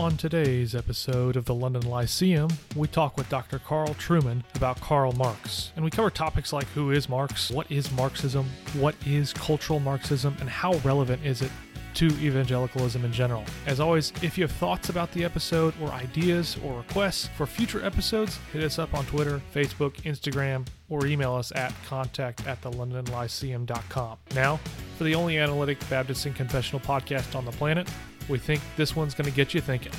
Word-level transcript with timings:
On 0.00 0.16
today's 0.16 0.74
episode 0.74 1.36
of 1.36 1.44
the 1.44 1.54
London 1.54 1.82
Lyceum, 1.82 2.48
we 2.74 2.88
talk 2.88 3.18
with 3.18 3.28
Dr. 3.28 3.58
Carl 3.58 3.92
Trueman 3.96 4.42
about 4.54 4.80
Karl 4.80 5.12
Marx. 5.12 5.72
And 5.76 5.84
we 5.84 5.90
cover 5.90 6.08
topics 6.08 6.54
like 6.54 6.66
who 6.68 6.90
is 6.90 7.06
Marx, 7.06 7.50
what 7.50 7.70
is 7.70 7.92
Marxism, 7.92 8.46
what 8.78 8.94
is 9.04 9.34
cultural 9.34 9.78
Marxism, 9.78 10.34
and 10.40 10.48
how 10.48 10.72
relevant 10.76 11.22
is 11.22 11.42
it 11.42 11.50
to 11.92 12.06
evangelicalism 12.06 13.04
in 13.04 13.12
general. 13.12 13.44
As 13.66 13.78
always, 13.78 14.14
if 14.22 14.38
you 14.38 14.44
have 14.44 14.52
thoughts 14.52 14.88
about 14.88 15.12
the 15.12 15.22
episode 15.22 15.74
or 15.82 15.88
ideas 15.88 16.56
or 16.64 16.78
requests 16.78 17.28
for 17.36 17.44
future 17.44 17.84
episodes, 17.84 18.38
hit 18.54 18.62
us 18.62 18.78
up 18.78 18.94
on 18.94 19.04
Twitter, 19.04 19.42
Facebook, 19.54 19.96
Instagram, 20.04 20.66
or 20.88 21.04
email 21.04 21.34
us 21.34 21.52
at 21.54 21.74
contact 21.86 22.46
at 22.46 22.58
thelondonlyceum.com. 22.62 24.16
Now, 24.34 24.60
for 24.96 25.04
the 25.04 25.14
only 25.14 25.36
analytic 25.36 25.78
Baptist 25.90 26.24
and 26.24 26.34
confessional 26.34 26.80
podcast 26.80 27.34
on 27.34 27.44
the 27.44 27.52
planet, 27.52 27.86
we 28.28 28.38
think 28.38 28.60
this 28.76 28.94
one's 28.94 29.14
going 29.14 29.28
to 29.28 29.34
get 29.34 29.54
you 29.54 29.60
thinking. 29.60 29.92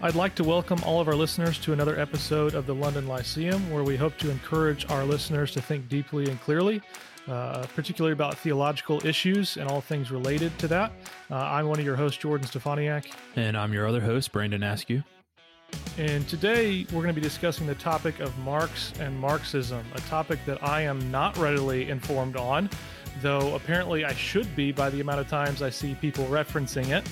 I'd 0.00 0.14
like 0.14 0.36
to 0.36 0.44
welcome 0.44 0.78
all 0.84 1.00
of 1.00 1.08
our 1.08 1.16
listeners 1.16 1.58
to 1.58 1.72
another 1.72 1.98
episode 1.98 2.54
of 2.54 2.66
the 2.66 2.74
London 2.74 3.08
Lyceum, 3.08 3.68
where 3.68 3.82
we 3.82 3.96
hope 3.96 4.16
to 4.18 4.30
encourage 4.30 4.88
our 4.90 5.04
listeners 5.04 5.50
to 5.52 5.60
think 5.60 5.88
deeply 5.88 6.30
and 6.30 6.40
clearly, 6.40 6.80
uh, 7.26 7.66
particularly 7.74 8.12
about 8.12 8.38
theological 8.38 9.04
issues 9.04 9.56
and 9.56 9.68
all 9.68 9.80
things 9.80 10.12
related 10.12 10.56
to 10.60 10.68
that. 10.68 10.92
Uh, 11.30 11.34
I'm 11.34 11.66
one 11.66 11.80
of 11.80 11.84
your 11.84 11.96
hosts, 11.96 12.18
Jordan 12.18 12.46
Steffaniak. 12.46 13.12
And 13.34 13.56
I'm 13.56 13.72
your 13.72 13.88
other 13.88 14.00
host, 14.00 14.30
Brandon 14.30 14.62
Askew. 14.62 15.02
And 15.98 16.28
today 16.28 16.86
we're 16.92 17.02
going 17.02 17.14
to 17.14 17.20
be 17.20 17.20
discussing 17.20 17.66
the 17.66 17.74
topic 17.74 18.20
of 18.20 18.36
Marx 18.38 18.92
and 19.00 19.18
Marxism, 19.18 19.84
a 19.96 20.00
topic 20.02 20.38
that 20.46 20.62
I 20.62 20.82
am 20.82 21.10
not 21.10 21.36
readily 21.36 21.90
informed 21.90 22.36
on, 22.36 22.70
though 23.20 23.56
apparently 23.56 24.04
I 24.04 24.14
should 24.14 24.54
be 24.54 24.70
by 24.70 24.90
the 24.90 25.00
amount 25.00 25.18
of 25.18 25.28
times 25.28 25.60
I 25.60 25.70
see 25.70 25.96
people 25.96 26.24
referencing 26.26 26.90
it 26.96 27.04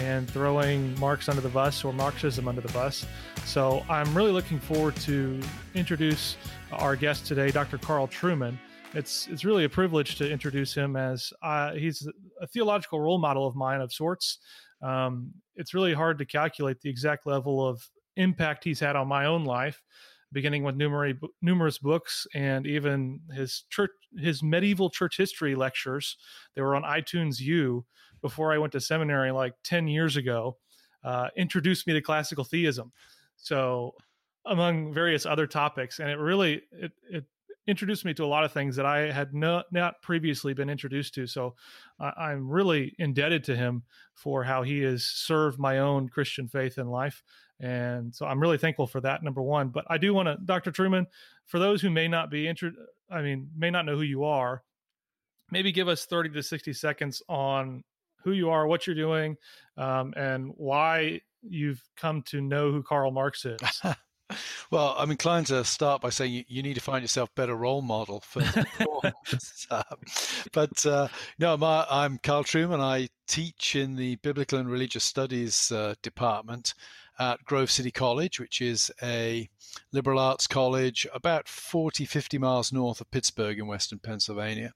and 0.00 0.28
throwing 0.30 0.98
Marx 0.98 1.28
under 1.28 1.42
the 1.42 1.48
bus 1.50 1.84
or 1.84 1.92
Marxism 1.92 2.48
under 2.48 2.62
the 2.62 2.72
bus. 2.72 3.04
So 3.44 3.84
I'm 3.88 4.16
really 4.16 4.32
looking 4.32 4.58
forward 4.58 4.96
to 4.96 5.38
introduce 5.74 6.38
our 6.72 6.96
guest 6.96 7.26
today, 7.26 7.50
Dr. 7.50 7.76
Carl 7.76 8.08
Trueman. 8.08 8.56
It's 8.94 9.28
it's 9.28 9.44
really 9.44 9.64
a 9.64 9.68
privilege 9.68 10.16
to 10.16 10.28
introduce 10.28 10.74
him 10.74 10.96
as 10.96 11.32
uh, 11.42 11.74
he's 11.74 12.08
a 12.40 12.46
theological 12.46 12.98
role 12.98 13.18
model 13.18 13.46
of 13.46 13.54
mine 13.54 13.82
of 13.82 13.92
sorts. 13.92 14.38
Um, 14.82 15.32
it's 15.54 15.74
really 15.74 15.92
hard 15.92 16.18
to 16.18 16.24
calculate 16.24 16.80
the 16.80 16.88
exact 16.88 17.26
level 17.26 17.66
of 17.66 17.86
impact 18.16 18.64
he's 18.64 18.80
had 18.80 18.96
on 18.96 19.06
my 19.06 19.26
own 19.26 19.44
life, 19.44 19.82
beginning 20.32 20.64
with 20.64 20.76
numerous 20.76 21.16
numerous 21.42 21.76
books 21.76 22.26
and 22.34 22.66
even 22.66 23.20
his 23.34 23.64
church 23.68 23.90
his 24.18 24.42
medieval 24.42 24.88
church 24.88 25.18
history 25.18 25.54
lectures. 25.54 26.16
They 26.56 26.62
were 26.62 26.74
on 26.74 26.84
iTunes 26.84 27.38
U 27.40 27.84
before 28.20 28.52
I 28.52 28.58
went 28.58 28.72
to 28.72 28.80
seminary 28.80 29.30
like 29.30 29.54
10 29.64 29.88
years 29.88 30.16
ago, 30.16 30.56
uh, 31.04 31.28
introduced 31.36 31.86
me 31.86 31.94
to 31.94 32.00
classical 32.00 32.44
theism. 32.44 32.92
So, 33.36 33.94
among 34.46 34.92
various 34.92 35.26
other 35.26 35.46
topics, 35.46 35.98
and 35.98 36.08
it 36.10 36.18
really 36.18 36.62
it, 36.72 36.92
it 37.08 37.24
introduced 37.66 38.04
me 38.04 38.14
to 38.14 38.24
a 38.24 38.26
lot 38.26 38.44
of 38.44 38.52
things 38.52 38.76
that 38.76 38.86
I 38.86 39.10
had 39.10 39.34
no, 39.34 39.62
not 39.70 40.00
previously 40.02 40.54
been 40.54 40.70
introduced 40.70 41.14
to. 41.14 41.26
So, 41.26 41.54
uh, 41.98 42.10
I'm 42.16 42.48
really 42.48 42.94
indebted 42.98 43.44
to 43.44 43.56
him 43.56 43.82
for 44.14 44.44
how 44.44 44.62
he 44.62 44.80
has 44.80 45.04
served 45.04 45.58
my 45.58 45.78
own 45.78 46.08
Christian 46.08 46.48
faith 46.48 46.78
and 46.78 46.90
life. 46.90 47.22
And 47.60 48.14
so 48.14 48.26
I'm 48.26 48.40
really 48.40 48.58
thankful 48.58 48.86
for 48.86 49.00
that, 49.02 49.22
number 49.22 49.42
one. 49.42 49.68
But 49.68 49.84
I 49.88 49.98
do 49.98 50.14
want 50.14 50.28
to, 50.28 50.38
Dr. 50.44 50.72
Trueman, 50.72 51.06
for 51.46 51.58
those 51.58 51.82
who 51.82 51.90
may 51.90 52.08
not 52.08 52.30
be 52.30 52.48
interested, 52.48 52.82
I 53.10 53.20
mean, 53.22 53.50
may 53.56 53.70
not 53.70 53.84
know 53.84 53.96
who 53.96 54.02
you 54.02 54.24
are, 54.24 54.62
maybe 55.50 55.72
give 55.72 55.88
us 55.88 56.06
30 56.06 56.30
to 56.30 56.42
60 56.42 56.72
seconds 56.72 57.22
on 57.28 57.84
who 58.22 58.32
you 58.32 58.50
are, 58.50 58.66
what 58.66 58.86
you're 58.86 58.96
doing, 58.96 59.36
um, 59.76 60.12
and 60.16 60.52
why 60.56 61.20
you've 61.42 61.82
come 61.96 62.22
to 62.22 62.40
know 62.40 62.70
who 62.70 62.82
Karl 62.82 63.10
Marx 63.10 63.44
is. 63.44 63.58
well, 64.70 64.94
I'm 64.98 65.10
inclined 65.10 65.46
to 65.46 65.64
start 65.64 66.02
by 66.02 66.10
saying 66.10 66.32
you, 66.32 66.44
you 66.48 66.62
need 66.62 66.74
to 66.74 66.80
find 66.80 67.02
yourself 67.02 67.34
better 67.34 67.54
role 67.54 67.82
model 67.82 68.20
for. 68.20 68.42
but 70.52 70.86
uh, 70.86 71.08
no, 71.38 71.56
my, 71.56 71.86
I'm 71.90 72.18
Carl 72.18 72.44
Trueman. 72.44 72.80
I 72.80 73.08
teach 73.26 73.76
in 73.76 73.96
the 73.96 74.16
Biblical 74.16 74.58
and 74.58 74.70
Religious 74.70 75.04
Studies 75.04 75.72
uh, 75.72 75.94
department 76.02 76.74
at 77.20 77.44
Grove 77.44 77.70
City 77.70 77.90
College, 77.90 78.40
which 78.40 78.62
is 78.62 78.90
a 79.02 79.50
liberal 79.92 80.18
arts 80.18 80.46
college 80.46 81.06
about 81.12 81.46
40, 81.46 82.06
50 82.06 82.38
miles 82.38 82.72
north 82.72 83.00
of 83.00 83.10
Pittsburgh 83.10 83.58
in 83.58 83.66
western 83.66 83.98
Pennsylvania. 83.98 84.72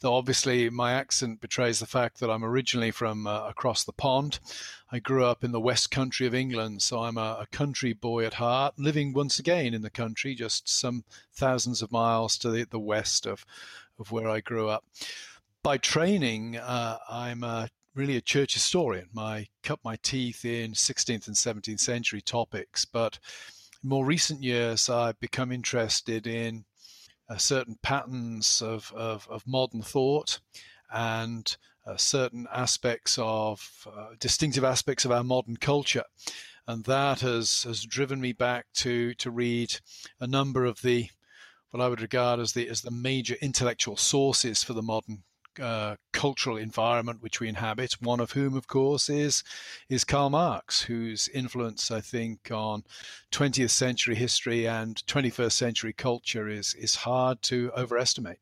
Though 0.00 0.14
obviously 0.14 0.68
my 0.70 0.92
accent 0.92 1.40
betrays 1.40 1.78
the 1.78 1.86
fact 1.86 2.18
that 2.18 2.30
I'm 2.30 2.44
originally 2.44 2.90
from 2.90 3.28
uh, 3.28 3.46
across 3.48 3.84
the 3.84 3.92
pond. 3.92 4.40
I 4.90 4.98
grew 4.98 5.24
up 5.24 5.44
in 5.44 5.52
the 5.52 5.60
west 5.60 5.92
country 5.92 6.26
of 6.26 6.34
England, 6.34 6.82
so 6.82 6.98
I'm 7.00 7.16
a, 7.16 7.38
a, 7.40 7.46
country 7.52 7.92
boy 7.92 8.26
at 8.26 8.34
heart, 8.34 8.74
living 8.76 9.12
once 9.12 9.38
again 9.38 9.72
in 9.72 9.82
the 9.82 9.90
country, 9.90 10.34
just 10.34 10.68
some 10.68 11.04
thousands 11.32 11.80
of 11.80 11.92
miles 11.92 12.36
to 12.38 12.50
the, 12.50 12.64
the 12.64 12.80
west 12.80 13.24
of, 13.24 13.46
of 14.00 14.10
where 14.10 14.28
I 14.28 14.40
grew 14.40 14.68
up. 14.68 14.84
By 15.62 15.78
training, 15.78 16.56
uh, 16.56 16.98
I'm 17.08 17.44
a 17.44 17.68
really 17.94 18.16
a 18.16 18.20
church 18.20 18.54
historian. 18.54 19.08
I 19.16 19.46
cut 19.62 19.78
my 19.84 19.96
teeth 20.02 20.44
in 20.44 20.72
16th 20.72 21.26
and 21.26 21.36
17th 21.36 21.80
century 21.80 22.20
topics, 22.20 22.84
but 22.84 23.18
in 23.82 23.88
more 23.88 24.04
recent 24.04 24.42
years, 24.42 24.88
I've 24.88 25.18
become 25.20 25.52
interested 25.52 26.26
in 26.26 26.64
uh, 27.28 27.36
certain 27.36 27.78
patterns 27.82 28.60
of, 28.60 28.92
of, 28.94 29.26
of, 29.30 29.46
modern 29.46 29.80
thought 29.80 30.40
and 30.92 31.56
uh, 31.86 31.96
certain 31.96 32.46
aspects 32.52 33.18
of 33.20 33.86
uh, 33.86 34.08
distinctive 34.18 34.64
aspects 34.64 35.04
of 35.04 35.12
our 35.12 35.24
modern 35.24 35.56
culture. 35.56 36.04
And 36.66 36.84
that 36.84 37.20
has, 37.20 37.62
has 37.62 37.84
driven 37.84 38.20
me 38.20 38.32
back 38.32 38.66
to, 38.74 39.14
to 39.14 39.30
read 39.30 39.74
a 40.20 40.26
number 40.26 40.64
of 40.64 40.82
the 40.82 41.08
what 41.70 41.82
I 41.82 41.88
would 41.88 42.00
regard 42.00 42.38
as 42.38 42.52
the 42.52 42.68
as 42.68 42.82
the 42.82 42.92
major 42.92 43.34
intellectual 43.42 43.96
sources 43.96 44.62
for 44.62 44.74
the 44.74 44.82
modern 44.82 45.24
uh, 45.60 45.96
cultural 46.12 46.56
environment 46.56 47.22
which 47.22 47.40
we 47.40 47.48
inhabit. 47.48 47.94
One 48.00 48.20
of 48.20 48.32
whom, 48.32 48.56
of 48.56 48.66
course, 48.66 49.08
is 49.08 49.42
is 49.88 50.04
Karl 50.04 50.30
Marx, 50.30 50.82
whose 50.82 51.28
influence, 51.28 51.90
I 51.90 52.00
think, 52.00 52.50
on 52.50 52.84
20th 53.32 53.70
century 53.70 54.14
history 54.14 54.66
and 54.66 54.96
21st 55.06 55.52
century 55.52 55.92
culture 55.92 56.48
is 56.48 56.74
is 56.74 56.96
hard 56.96 57.42
to 57.42 57.70
overestimate. 57.76 58.38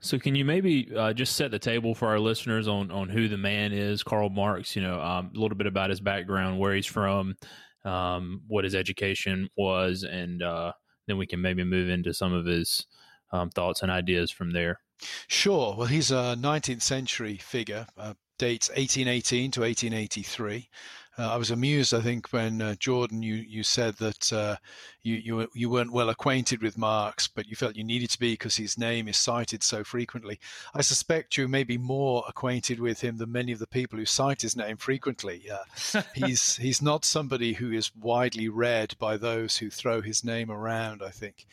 So, 0.00 0.18
can 0.18 0.34
you 0.34 0.44
maybe 0.44 0.90
uh, 0.94 1.14
just 1.14 1.34
set 1.34 1.50
the 1.50 1.58
table 1.58 1.94
for 1.94 2.08
our 2.08 2.20
listeners 2.20 2.68
on 2.68 2.90
on 2.90 3.08
who 3.08 3.28
the 3.28 3.38
man 3.38 3.72
is, 3.72 4.02
Karl 4.02 4.28
Marx? 4.28 4.76
You 4.76 4.82
know, 4.82 5.00
um, 5.00 5.30
a 5.34 5.38
little 5.38 5.56
bit 5.56 5.66
about 5.66 5.90
his 5.90 6.00
background, 6.00 6.58
where 6.58 6.74
he's 6.74 6.86
from, 6.86 7.36
um, 7.84 8.42
what 8.46 8.64
his 8.64 8.74
education 8.74 9.48
was, 9.56 10.02
and 10.02 10.42
uh, 10.42 10.72
then 11.06 11.16
we 11.16 11.26
can 11.26 11.40
maybe 11.40 11.64
move 11.64 11.88
into 11.88 12.12
some 12.12 12.32
of 12.32 12.44
his 12.44 12.86
um, 13.32 13.50
thoughts 13.50 13.82
and 13.82 13.90
ideas 13.90 14.30
from 14.30 14.52
there. 14.52 14.78
Sure. 15.26 15.74
Well, 15.76 15.86
he's 15.86 16.10
a 16.10 16.36
19th 16.38 16.82
century 16.82 17.36
figure, 17.36 17.86
uh, 17.96 18.14
dates 18.38 18.68
1818 18.70 19.50
to 19.52 19.60
1883. 19.60 20.68
Uh, 21.16 21.32
I 21.32 21.36
was 21.36 21.52
amused, 21.52 21.94
I 21.94 22.00
think, 22.00 22.32
when 22.32 22.60
uh, 22.60 22.74
Jordan, 22.74 23.22
you, 23.22 23.34
you 23.34 23.62
said 23.62 23.96
that 23.98 24.32
uh, 24.32 24.56
you, 25.02 25.14
you, 25.14 25.48
you 25.54 25.70
weren't 25.70 25.92
well 25.92 26.08
acquainted 26.08 26.60
with 26.60 26.76
Marx, 26.76 27.28
but 27.28 27.46
you 27.46 27.54
felt 27.54 27.76
you 27.76 27.84
needed 27.84 28.10
to 28.10 28.18
be 28.18 28.32
because 28.32 28.56
his 28.56 28.76
name 28.76 29.06
is 29.06 29.16
cited 29.16 29.62
so 29.62 29.84
frequently. 29.84 30.40
I 30.74 30.82
suspect 30.82 31.36
you 31.36 31.46
may 31.46 31.62
be 31.62 31.78
more 31.78 32.24
acquainted 32.28 32.80
with 32.80 33.00
him 33.00 33.18
than 33.18 33.30
many 33.30 33.52
of 33.52 33.60
the 33.60 33.66
people 33.68 33.96
who 33.96 34.06
cite 34.06 34.42
his 34.42 34.56
name 34.56 34.76
frequently. 34.76 35.44
Uh, 35.48 36.02
he's 36.14 36.56
he's 36.64 36.82
not 36.82 37.04
somebody 37.04 37.52
who 37.52 37.70
is 37.70 37.94
widely 37.94 38.48
read 38.48 38.96
by 38.98 39.16
those 39.16 39.58
who 39.58 39.70
throw 39.70 40.00
his 40.00 40.24
name 40.24 40.50
around. 40.50 41.00
I 41.00 41.10
think 41.10 41.46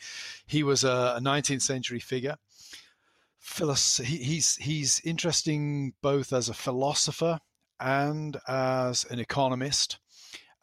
he 0.44 0.64
was 0.64 0.82
a, 0.82 1.14
a 1.16 1.20
19th 1.20 1.62
century 1.62 2.00
figure 2.00 2.36
he's 3.98 4.56
he's 4.56 5.00
interesting 5.04 5.94
both 6.00 6.32
as 6.32 6.48
a 6.48 6.54
philosopher 6.54 7.40
and 7.80 8.36
as 8.46 9.04
an 9.10 9.18
economist 9.18 9.98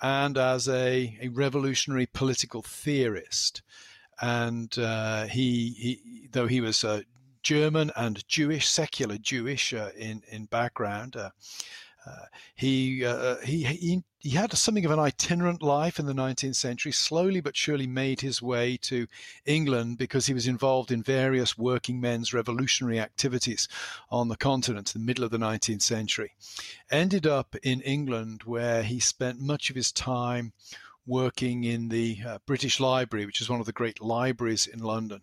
and 0.02 0.38
as 0.38 0.68
a, 0.70 1.18
a 1.22 1.28
revolutionary 1.28 2.06
political 2.06 2.62
theorist. 2.62 3.62
And 4.22 4.78
uh, 4.80 5.26
he, 5.26 5.70
he, 5.78 6.28
though 6.31 6.48
he 6.48 6.62
was 6.62 6.84
uh, 6.84 7.02
German 7.44 7.92
and 7.96 8.26
Jewish, 8.28 8.68
secular 8.68 9.18
Jewish 9.18 9.74
uh, 9.74 9.92
in 9.98 10.24
in 10.30 10.46
background, 10.46 11.16
uh, 11.16 11.30
uh, 12.06 12.26
he, 12.56 13.06
he, 13.44 13.64
he, 13.64 14.04
he 14.19 14.31
had 14.31 14.51
something 14.57 14.83
of 14.83 14.92
an 14.92 15.00
itinerant 15.00 15.62
life 15.62 15.98
in 15.98 16.06
the 16.06 16.13
19th 16.13 16.56
century, 16.56 16.92
slowly 16.92 17.39
but 17.39 17.56
surely 17.56 17.88
made 17.88 18.19
his 18.19 18.42
way 18.42 18.75
to 18.75 19.07
England 19.45 19.98
because 19.98 20.25
he 20.25 20.33
was 20.33 20.45
involved 20.45 20.92
in 20.92 21.01
various 21.01 21.57
working 21.57 22.01
men's 22.01 22.33
revolutionary 22.33 23.00
activities 23.00 23.69
on 24.12 24.27
the 24.27 24.36
continent 24.36 24.94
in 24.94 25.01
the 25.01 25.06
middle 25.06 25.24
of 25.24 25.31
the 25.31 25.38
19th 25.38 25.81
century. 25.81 26.33
Ended 26.92 27.25
up 27.25 27.56
in 27.63 27.80
England 27.81 28.44
where 28.44 28.83
he 28.83 29.00
spent 29.00 29.39
much 29.39 29.69
of 29.69 29.77
his 29.77 29.92
time 29.92 30.51
working 31.10 31.64
in 31.64 31.90
the 31.90 32.20
uh, 32.26 32.38
British 32.46 32.80
Library, 32.80 33.26
which 33.26 33.42
is 33.42 33.50
one 33.50 33.60
of 33.60 33.66
the 33.66 33.74
great 33.74 34.00
libraries 34.00 34.68
in 34.68 34.80
London, 34.80 35.22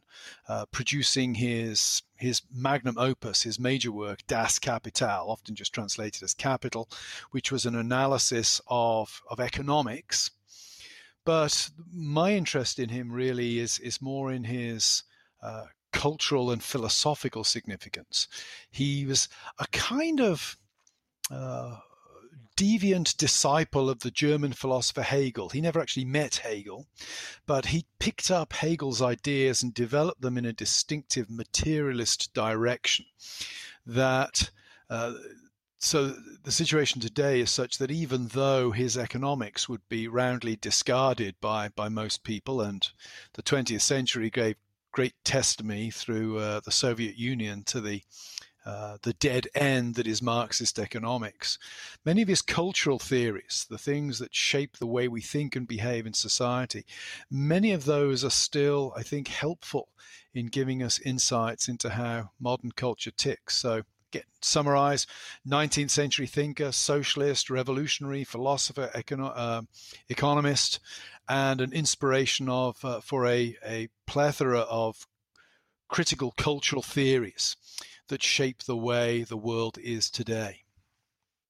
uh, 0.49 0.67
producing 0.67 1.35
his 1.35 2.03
his 2.17 2.43
magnum 2.53 2.99
opus, 2.99 3.43
his 3.43 3.61
major 3.61 3.93
work, 3.93 4.27
Das 4.27 4.59
Kapital, 4.59 5.31
often 5.31 5.55
just 5.55 5.73
translated 5.73 6.23
as 6.23 6.35
Capital, 6.35 6.89
which 7.31 7.53
was 7.53 7.65
an 7.65 7.77
analysis 7.77 8.61
of 8.67 9.23
of 9.31 9.39
economics. 9.39 10.33
But 11.25 11.71
my 11.93 12.33
interest 12.33 12.79
in 12.81 12.89
him 12.89 13.13
really 13.13 13.61
is 13.61 13.79
is 13.79 14.03
more 14.03 14.33
in 14.33 14.45
his 14.45 15.05
uh, 15.41 15.67
cultural 15.93 16.51
and 16.51 16.63
philosophical 16.63 17.45
significance. 17.45 18.27
He 18.71 19.07
was 19.07 19.29
a 19.59 19.67
kind 19.69 20.21
of 20.21 20.59
uh, 21.31 21.79
deviant 22.57 23.17
disciple 23.17 23.91
of 23.91 24.01
the 24.01 24.11
German 24.11 24.53
philosopher 24.53 25.03
Hegel. 25.03 25.51
He 25.51 25.61
never 25.61 25.81
actually 25.81 26.07
met 26.07 26.37
Hegel, 26.37 26.87
but 27.47 27.67
he 27.67 27.87
picked 27.99 28.31
up 28.31 28.55
Hegel's 28.55 29.03
ideas 29.03 29.63
and 29.63 29.75
developed 29.75 30.23
them 30.23 30.39
in 30.39 30.47
a 30.47 30.53
distinctive 30.53 31.31
materialist 31.31 32.33
direction. 32.35 33.05
That 33.85 34.51
uh, 34.89 35.15
so 35.79 36.17
the 36.43 36.51
situation 36.51 37.01
today 37.01 37.41
is 37.41 37.51
such 37.51 37.79
that 37.79 37.91
even 37.91 38.29
though 38.29 38.71
his 38.71 38.97
economics 38.97 39.69
would 39.69 39.87
be 39.89 40.09
roundly 40.09 40.57
discarded 40.57 41.37
by 41.41 41.69
by 41.69 41.89
most 41.89 42.25
people, 42.25 42.61
and 42.61 42.89
the 43.35 43.43
20th 43.43 43.83
century 43.83 44.31
gave 44.31 44.57
great 44.93 45.15
testimony 45.25 45.91
through 45.91 46.39
uh, 46.39 46.61
the 46.61 46.73
Soviet 46.73 47.17
Union 47.17 47.63
to 47.65 47.83
the 47.83 48.03
uh, 48.67 48.99
the 49.03 49.13
dead 49.13 49.47
end 49.55 49.95
that 49.95 50.09
is 50.09 50.21
Marxist 50.21 50.81
economics. 50.81 51.57
Many 52.05 52.21
of 52.21 52.29
his 52.29 52.43
cultural 52.43 52.99
theories, 52.99 53.65
the 53.71 53.79
things 53.79 54.19
that 54.19 54.35
shape 54.35 54.79
the 54.79 54.89
way 54.89 55.07
we 55.07 55.21
think 55.21 55.55
and 55.55 55.69
behave 55.69 56.05
in 56.05 56.13
society, 56.13 56.85
many 57.31 57.71
of 57.71 57.85
those 57.85 58.25
are 58.25 58.31
still, 58.31 58.93
I 58.97 59.05
think, 59.05 59.29
helpful 59.29 59.91
in 60.35 60.47
giving 60.47 60.83
us 60.83 60.99
insights 60.99 61.69
into 61.69 61.91
how 61.91 62.31
modern 62.41 62.73
culture 62.73 63.13
ticks. 63.13 63.57
So, 63.57 63.83
get 64.11 64.25
summarize 64.43 65.07
19th 65.49 65.91
century 65.91 66.27
thinker, 66.27 66.73
socialist, 66.73 67.51
revolutionary, 67.51 68.25
philosopher, 68.25 68.91
econo- 68.97 69.33
uh, 69.37 69.63
economist, 70.09 70.81
and 71.29 71.61
an 71.61 71.73
inspiration 71.73 72.49
of 72.49 72.85
uh, 72.85 73.01
for 73.01 73.27
a, 73.27 73.57
a 73.65 73.89
plethora 74.07 74.61
of 74.61 75.07
critical 75.89 76.33
cultural 76.33 76.83
theories 76.83 77.57
that 78.09 78.23
shape 78.23 78.63
the 78.65 78.77
way 78.77 79.23
the 79.25 79.37
world 79.37 79.79
is 79.83 80.11
today. 80.11 80.61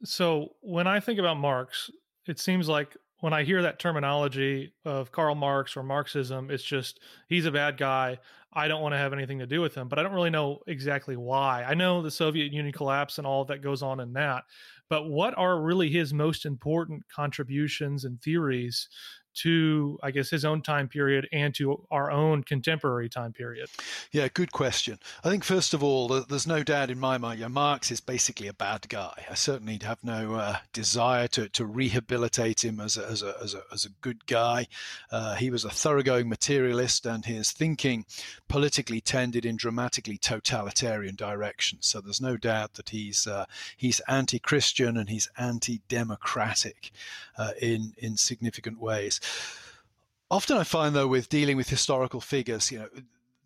So 0.05 0.51
when 0.61 0.87
I 0.87 1.01
think 1.01 1.19
about 1.19 1.39
Marx, 1.39 1.91
it 2.27 2.39
seems 2.39 2.69
like 2.69 2.97
when 3.21 3.33
I 3.33 3.45
hear 3.45 3.63
that 3.63 3.79
terminology 3.79 4.75
of 4.85 5.11
Karl 5.11 5.35
Marx 5.35 5.77
or 5.77 5.83
Marxism, 5.83 6.51
it's 6.51 6.63
just 6.63 7.01
he's 7.29 7.47
a 7.47 7.51
bad 7.51 7.79
guy. 7.79 8.19
I 8.53 8.69
don't 8.69 8.83
want 8.83 8.95
to 8.95 8.99
have 8.99 9.13
anything 9.13 9.39
to 9.41 9.47
do 9.47 9.61
with 9.61 9.75
him, 9.75 9.89
but 9.89 9.99
I 9.99 10.03
don't 10.03 10.15
really 10.15 10.31
know 10.31 10.61
exactly 10.67 11.17
why. 11.17 11.63
I 11.65 11.75
know 11.75 12.01
the 12.01 12.11
Soviet 12.11 12.53
Union 12.53 12.73
collapse 12.73 13.19
and 13.19 13.27
all 13.27 13.45
that 13.47 13.63
goes 13.63 13.83
on 13.83 14.01
in 14.01 14.13
that, 14.15 14.45
but 14.89 15.09
what 15.09 15.37
are 15.37 15.61
really 15.61 15.91
his 15.91 16.15
most 16.15 16.47
important 16.47 17.03
contributions 17.15 18.05
and 18.05 18.21
theories 18.21 18.89
to, 19.43 19.99
I 20.03 20.11
guess, 20.11 20.31
his 20.31 20.45
own 20.45 20.63
time 20.63 20.89
period 20.89 21.29
and 21.33 21.55
to 21.57 21.85
our 21.91 22.11
own 22.11 22.43
contemporary 22.43 23.09
time 23.09 23.33
period? 23.33 23.69
Yeah, 24.13 24.29
good 24.33 24.53
question. 24.53 24.99
I 25.25 25.31
think, 25.31 25.45
first 25.45 25.75
of 25.75 25.83
all, 25.83 26.09
there's 26.09 26.47
no 26.47 26.63
doubt 26.63 26.91
in 26.91 26.99
my 26.99 27.19
mind, 27.19 27.41
yeah, 27.41 27.49
Marx 27.49 27.91
is 27.91 28.01
basically 28.01 28.49
a 28.49 28.55
bad 28.55 28.89
guy. 28.89 29.27
I 29.31 29.35
certainly 29.35 29.79
have 29.83 30.03
no 30.03 30.35
uh, 30.35 30.57
desire 30.73 31.29
to, 31.29 31.49
to 31.51 31.65
rehabilitate 31.65 32.65
him 32.65 32.81
as 32.81 32.97
a, 32.97 33.07
as 33.07 33.23
a, 33.23 33.35
as 33.43 33.55
a, 33.55 33.63
as 33.73 33.85
a 33.85 33.91
good 34.01 34.27
guy. 34.27 34.67
Uh, 35.11 35.35
he 35.35 35.51
was 35.51 35.65
a 35.65 35.71
thoroughgoing 35.71 36.29
materialist, 36.29 37.07
and 37.07 37.25
his 37.25 37.53
thinking 37.53 38.05
politically 38.49 39.01
tended 39.01 39.45
in 39.45 39.57
dramatically 39.57 40.19
totalitarian 40.19 41.15
directions. 41.15 41.87
So 41.87 42.01
there's 42.01 42.21
no 42.21 42.37
doubt 42.37 42.75
that 42.75 42.91
he's 42.91 43.27
uh, 43.27 43.47
he's 43.77 44.01
anti-Christian 44.09 44.97
and 44.97 45.09
he's 45.09 45.29
anti-democratic 45.37 46.91
uh, 47.39 47.53
in 47.61 47.95
in 47.99 48.17
significant 48.17 48.81
ways. 48.81 49.21
Often 50.31 50.57
I 50.57 50.65
find 50.65 50.95
though 50.95 51.07
with 51.07 51.29
dealing 51.29 51.57
with 51.57 51.69
historical 51.69 52.21
figures, 52.21 52.73
you 52.73 52.81
know, 52.81 52.89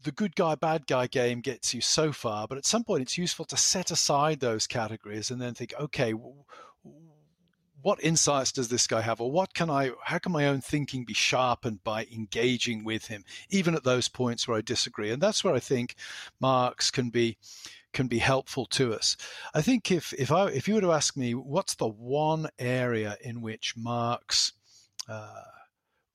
the 0.03 0.13
good 0.13 0.35
guy 0.35 0.55
bad 0.55 0.87
guy 0.87 1.07
game 1.07 1.41
gets 1.41 1.75
you 1.75 1.81
so 1.81 2.13
far, 2.13 2.49
but 2.49 2.57
at 2.57 2.65
some 2.65 2.85
point 2.85 3.03
it's 3.03 3.19
useful 3.19 3.45
to 3.47 3.57
set 3.57 3.91
aside 3.91 4.41
those 4.41 4.67
categories 4.67 5.31
and 5.31 5.41
then 5.41 5.53
think, 5.53 5.75
okay, 5.79 6.15
what 7.83 8.03
insights 8.03 8.53
does 8.53 8.69
this 8.69 8.87
guy 8.87 9.01
have? 9.01 9.21
Or 9.21 9.31
what 9.31 9.55
can 9.55 9.71
i 9.71 9.91
how 10.05 10.19
can 10.19 10.33
my 10.33 10.47
own 10.47 10.61
thinking 10.61 11.05
be 11.05 11.15
sharpened 11.15 11.83
by 11.85 12.07
engaging 12.13 12.85
with 12.85 13.07
him 13.07 13.25
even 13.49 13.75
at 13.75 13.85
those 13.85 14.09
points 14.09 14.47
where 14.47 14.59
i 14.59 14.61
disagree? 14.63 15.11
And 15.11 15.23
that's 15.23 15.45
where 15.45 15.55
i 15.55 15.61
think 15.61 15.95
marx 16.41 16.91
can 16.91 17.11
be 17.11 17.37
can 17.93 18.07
be 18.07 18.19
helpful 18.19 18.67
to 18.67 18.95
us. 18.95 19.17
I 19.53 19.63
think 19.63 19.91
if 19.91 20.13
if 20.15 20.31
i 20.33 20.47
if 20.47 20.69
you 20.69 20.75
were 20.75 20.81
to 20.81 20.93
ask 20.93 21.17
me 21.17 21.35
what's 21.35 21.75
the 21.75 21.89
one 21.89 22.49
area 22.59 23.17
in 23.23 23.41
which 23.41 23.75
marx 23.77 24.53
uh, 25.09 25.43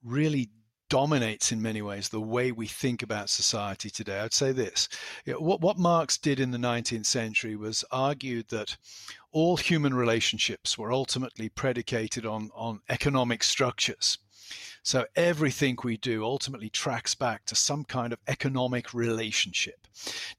really 0.05 0.49
dominates 0.87 1.51
in 1.51 1.61
many 1.61 1.81
ways 1.81 2.09
the 2.09 2.21
way 2.21 2.51
we 2.51 2.67
think 2.67 3.01
about 3.01 3.29
society 3.29 3.89
today. 3.89 4.19
I'd 4.19 4.33
say 4.33 4.51
this 4.51 4.87
you 5.25 5.33
know, 5.33 5.39
what, 5.39 5.61
what 5.61 5.79
Marx 5.79 6.17
did 6.17 6.39
in 6.39 6.51
the 6.51 6.57
19th 6.57 7.07
century 7.07 7.55
was 7.55 7.83
argued 7.91 8.49
that 8.49 8.77
all 9.31 9.57
human 9.57 9.93
relationships 9.93 10.77
were 10.77 10.91
ultimately 10.91 11.49
predicated 11.49 12.25
on, 12.25 12.51
on 12.53 12.81
economic 12.87 13.43
structures. 13.43 14.19
So 14.83 15.07
everything 15.15 15.77
we 15.83 15.97
do 15.97 16.23
ultimately 16.23 16.69
tracks 16.69 17.15
back 17.15 17.45
to 17.45 17.55
some 17.55 17.83
kind 17.83 18.13
of 18.13 18.19
economic 18.27 18.93
relationship. 18.93 19.87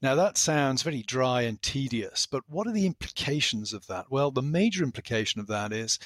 Now, 0.01 0.15
that 0.15 0.37
sounds 0.37 0.83
very 0.83 1.03
dry 1.03 1.41
and 1.41 1.61
tedious, 1.61 2.25
but 2.25 2.43
what 2.47 2.65
are 2.65 2.71
the 2.71 2.85
implications 2.85 3.73
of 3.73 3.87
that? 3.87 4.05
Well, 4.09 4.31
the 4.31 4.41
major 4.41 4.83
implication 4.83 5.41
of 5.41 5.47
that 5.47 5.73
is 5.73 5.99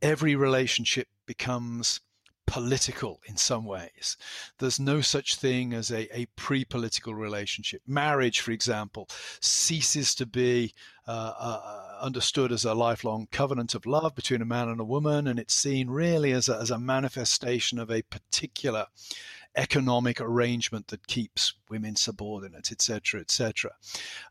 every 0.00 0.34
relationship 0.34 1.08
becomes 1.26 2.00
political 2.46 3.20
in 3.26 3.36
some 3.36 3.64
ways. 3.64 4.16
There's 4.58 4.80
no 4.80 5.00
such 5.00 5.36
thing 5.36 5.72
as 5.72 5.90
a, 5.90 6.14
a 6.16 6.26
pre 6.36 6.64
political 6.64 7.14
relationship. 7.14 7.82
Marriage, 7.86 8.40
for 8.40 8.50
example, 8.50 9.08
ceases 9.40 10.14
to 10.16 10.26
be 10.26 10.74
uh, 11.06 11.32
uh, 11.38 11.98
understood 12.00 12.52
as 12.52 12.64
a 12.64 12.74
lifelong 12.74 13.26
covenant 13.32 13.74
of 13.74 13.86
love 13.86 14.14
between 14.14 14.42
a 14.42 14.46
man 14.46 14.68
and 14.68 14.80
a 14.80 14.84
woman, 14.84 15.26
and 15.26 15.38
it's 15.38 15.54
seen 15.54 15.88
really 15.88 16.32
as 16.32 16.48
a, 16.48 16.58
as 16.58 16.70
a 16.70 16.78
manifestation 16.78 17.78
of 17.78 17.90
a 17.90 18.02
particular 18.02 18.86
economic 19.56 20.20
arrangement 20.20 20.88
that 20.88 21.06
keeps 21.06 21.54
women 21.68 21.96
subordinate, 21.96 22.72
etc., 22.72 23.20
etc. 23.20 23.72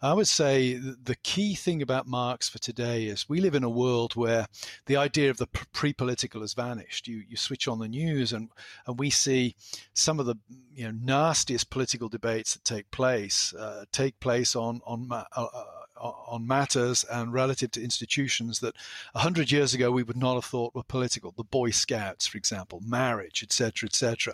I 0.02 0.14
would 0.14 0.28
say 0.28 0.74
the 0.74 1.16
key 1.24 1.56
thing 1.56 1.82
about 1.82 2.08
Marx 2.08 2.50
for 2.50 2.60
today 2.60 3.06
is 3.06 3.30
we 3.30 3.42
live 3.42 3.56
in 3.56 3.64
a 3.64 3.70
world 3.70 4.16
where 4.16 4.48
the 4.86 4.98
idea 4.98 5.30
of 5.30 5.38
the 5.38 5.48
pre-political 5.48 6.42
has 6.42 6.54
vanished. 6.54 7.08
You 7.08 7.24
you 7.28 7.38
switch 7.38 7.68
on 7.68 7.80
the 7.80 7.88
news 7.88 8.34
and 8.34 8.50
and 8.88 9.00
we 9.00 9.10
see 9.10 9.56
some 9.94 10.20
of 10.20 10.26
the 10.26 10.36
you 10.74 10.86
know 10.86 10.98
nastiest 11.02 11.70
political 11.70 12.10
debates 12.10 12.54
that 12.54 12.64
take 12.64 12.90
place 12.92 13.54
uh, 13.54 13.86
take 13.92 14.20
place 14.20 14.56
on 14.56 14.82
on. 14.86 15.08
Uh, 15.12 15.26
uh 15.36 15.64
on 16.02 16.48
matters 16.48 17.06
and 17.12 17.34
relative 17.34 17.72
to 17.72 17.84
institutions 17.84 18.60
that 18.60 18.76
100 19.14 19.52
years 19.52 19.74
ago 19.74 19.92
we 19.92 20.04
would 20.04 20.18
not 20.18 20.36
have 20.36 20.46
thought 20.46 20.76
were 20.76 20.84
political. 20.84 21.32
The 21.32 21.44
Boy 21.44 21.70
Scouts, 21.72 22.28
for 22.28 22.38
example, 22.38 22.82
marriage, 22.86 23.44
etc., 23.44 23.88
etc. 23.88 24.34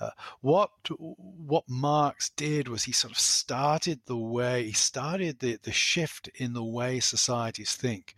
Uh, 0.00 0.10
what 0.40 0.70
what 0.98 1.64
Marx 1.68 2.30
did 2.30 2.68
was 2.68 2.84
he 2.84 2.92
sort 2.92 3.12
of 3.12 3.18
started 3.18 4.00
the 4.06 4.16
way 4.16 4.64
he 4.64 4.72
started 4.72 5.40
the, 5.40 5.58
the 5.62 5.72
shift 5.72 6.28
in 6.36 6.52
the 6.52 6.64
way 6.64 7.00
societies 7.00 7.74
think 7.74 8.14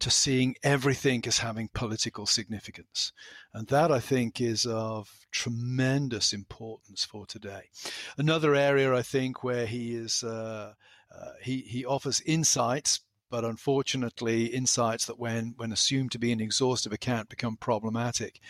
to 0.00 0.10
seeing 0.10 0.56
everything 0.62 1.22
as 1.26 1.38
having 1.38 1.68
political 1.74 2.26
significance. 2.26 3.12
And 3.52 3.68
that, 3.68 3.92
I 3.92 4.00
think, 4.00 4.40
is 4.40 4.64
of 4.64 5.26
tremendous 5.30 6.32
importance 6.32 7.04
for 7.04 7.26
today. 7.26 7.68
Another 8.16 8.54
area, 8.54 8.94
I 8.94 9.02
think, 9.02 9.44
where 9.44 9.66
he 9.66 9.94
is 9.94 10.24
uh, 10.24 10.72
uh, 11.14 11.32
he, 11.42 11.58
he 11.58 11.84
offers 11.84 12.20
insights, 12.20 13.00
but 13.30 13.44
unfortunately, 13.44 14.46
insights 14.46 15.06
that, 15.06 15.18
when, 15.18 15.54
when 15.56 15.72
assumed 15.72 16.12
to 16.12 16.18
be 16.18 16.32
an 16.32 16.40
exhaustive 16.40 16.92
account, 16.92 17.28
become 17.28 17.56
problematic. 17.56 18.40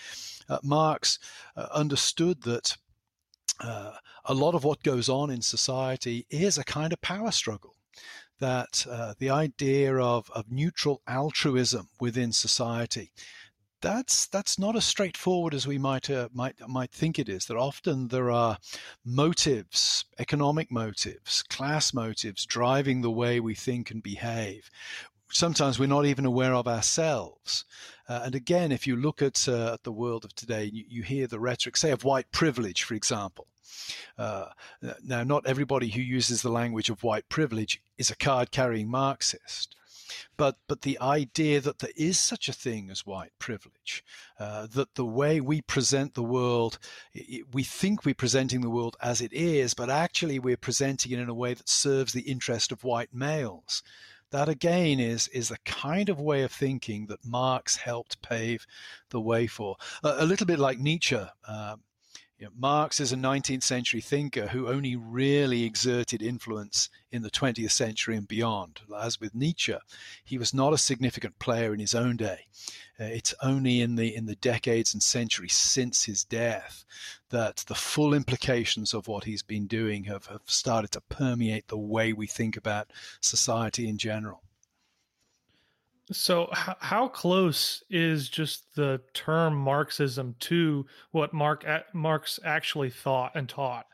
Uh, 0.48 0.58
Marx 0.62 1.18
uh, 1.56 1.66
understood 1.72 2.42
that 2.42 2.76
uh, 3.60 3.92
a 4.24 4.34
lot 4.34 4.54
of 4.54 4.64
what 4.64 4.82
goes 4.82 5.08
on 5.08 5.30
in 5.30 5.42
society 5.42 6.26
is 6.30 6.56
a 6.56 6.64
kind 6.64 6.92
of 6.92 7.00
power 7.00 7.30
struggle. 7.30 7.76
That 8.38 8.86
uh, 8.88 9.14
the 9.18 9.28
idea 9.28 9.96
of, 9.96 10.30
of 10.30 10.50
neutral 10.50 11.02
altruism 11.06 11.90
within 12.00 12.32
society 12.32 13.12
that's 13.80 14.26
that's 14.26 14.58
not 14.58 14.76
as 14.76 14.84
straightforward 14.84 15.54
as 15.54 15.66
we 15.66 15.78
might 15.78 16.10
uh, 16.10 16.28
might 16.32 16.56
might 16.68 16.92
think 16.92 17.18
it 17.18 17.28
is. 17.28 17.46
That 17.46 17.56
often 17.56 18.08
there 18.08 18.30
are 18.30 18.58
motives, 19.04 20.04
economic 20.18 20.70
motives, 20.70 21.42
class 21.44 21.94
motives 21.94 22.46
driving 22.46 23.00
the 23.00 23.10
way 23.10 23.40
we 23.40 23.54
think 23.54 23.90
and 23.90 24.02
behave. 24.02 24.70
sometimes 25.32 25.78
we're 25.78 25.86
not 25.86 26.06
even 26.06 26.26
aware 26.26 26.54
of 26.54 26.66
ourselves. 26.66 27.64
Uh, 28.08 28.22
and 28.24 28.34
again, 28.34 28.72
if 28.72 28.86
you 28.86 28.96
look 28.96 29.22
at, 29.22 29.48
uh, 29.48 29.76
the 29.84 29.92
world 29.92 30.24
of 30.24 30.34
today, 30.34 30.64
you, 30.64 30.84
you, 30.88 31.02
hear 31.04 31.28
the 31.28 31.38
rhetoric, 31.38 31.76
say, 31.76 31.92
of 31.92 32.02
white 32.02 32.30
privilege, 32.32 32.82
for 32.82 32.94
example. 32.94 33.46
Uh, 34.18 34.46
now, 35.04 35.22
not 35.22 35.46
everybody 35.46 35.88
who 35.88 36.00
uses 36.00 36.42
the 36.42 36.50
language 36.50 36.90
of 36.90 37.04
white 37.04 37.28
privilege 37.28 37.80
is 37.96 38.10
a 38.10 38.16
card 38.16 38.50
carrying 38.50 38.90
Marxist. 38.90 39.76
But, 40.36 40.56
but 40.68 40.82
the 40.82 40.98
idea 41.00 41.60
that 41.60 41.78
there 41.78 41.92
is 41.96 42.18
such 42.18 42.48
a 42.48 42.52
thing 42.52 42.90
as 42.90 43.06
white 43.06 43.32
privilege, 43.38 44.04
uh, 44.38 44.66
that 44.68 44.94
the 44.94 45.04
way 45.04 45.40
we 45.40 45.62
present 45.62 46.14
the 46.14 46.22
world, 46.22 46.78
we 47.52 47.62
think 47.62 48.04
we're 48.04 48.14
presenting 48.14 48.60
the 48.60 48.70
world 48.70 48.96
as 49.02 49.20
it 49.20 49.32
is, 49.32 49.74
but 49.74 49.90
actually 49.90 50.38
we're 50.38 50.56
presenting 50.56 51.12
it 51.12 51.18
in 51.18 51.28
a 51.28 51.34
way 51.34 51.54
that 51.54 51.68
serves 51.68 52.12
the 52.12 52.22
interest 52.22 52.72
of 52.72 52.84
white 52.84 53.12
males 53.12 53.82
that 54.30 54.48
again 54.48 55.00
is 55.00 55.28
is 55.28 55.48
the 55.48 55.58
kind 55.64 56.08
of 56.08 56.20
way 56.20 56.42
of 56.42 56.52
thinking 56.52 57.06
that 57.06 57.24
Marx 57.24 57.76
helped 57.76 58.22
pave 58.22 58.66
the 59.10 59.20
way 59.20 59.46
for. 59.46 59.76
Uh, 60.02 60.16
a 60.18 60.26
little 60.26 60.46
bit 60.46 60.58
like 60.58 60.78
Nietzsche, 60.78 61.20
um, 61.48 61.82
you 62.40 62.46
know, 62.46 62.52
Marx 62.58 63.00
is 63.00 63.12
a 63.12 63.16
19th 63.16 63.62
century 63.62 64.00
thinker 64.00 64.46
who 64.46 64.66
only 64.66 64.96
really 64.96 65.64
exerted 65.64 66.22
influence 66.22 66.88
in 67.12 67.20
the 67.20 67.30
20th 67.30 67.70
century 67.70 68.16
and 68.16 68.26
beyond. 68.26 68.80
As 68.98 69.20
with 69.20 69.34
Nietzsche, 69.34 69.74
he 70.24 70.38
was 70.38 70.54
not 70.54 70.72
a 70.72 70.78
significant 70.78 71.38
player 71.38 71.74
in 71.74 71.80
his 71.80 71.94
own 71.94 72.16
day. 72.16 72.46
Uh, 72.98 73.04
it's 73.04 73.34
only 73.42 73.82
in 73.82 73.94
the 73.96 74.16
in 74.16 74.24
the 74.24 74.36
decades 74.36 74.94
and 74.94 75.02
centuries 75.02 75.52
since 75.52 76.04
his 76.04 76.24
death 76.24 76.86
that 77.28 77.56
the 77.68 77.74
full 77.74 78.14
implications 78.14 78.94
of 78.94 79.06
what 79.06 79.24
he's 79.24 79.42
been 79.42 79.66
doing 79.66 80.04
have, 80.04 80.24
have 80.26 80.40
started 80.46 80.90
to 80.92 81.00
permeate 81.02 81.68
the 81.68 81.78
way 81.78 82.14
we 82.14 82.26
think 82.26 82.56
about 82.56 82.90
society 83.20 83.86
in 83.86 83.98
general. 83.98 84.42
So, 86.12 86.48
h- 86.52 86.76
how 86.80 87.08
close 87.08 87.82
is 87.90 88.28
just 88.28 88.74
the 88.74 89.00
term 89.14 89.54
Marxism 89.56 90.34
to 90.40 90.86
what 91.12 91.32
Mark 91.32 91.64
Marx 91.92 92.38
actually 92.44 92.90
thought 92.90 93.32
and 93.34 93.48
taught? 93.48 93.86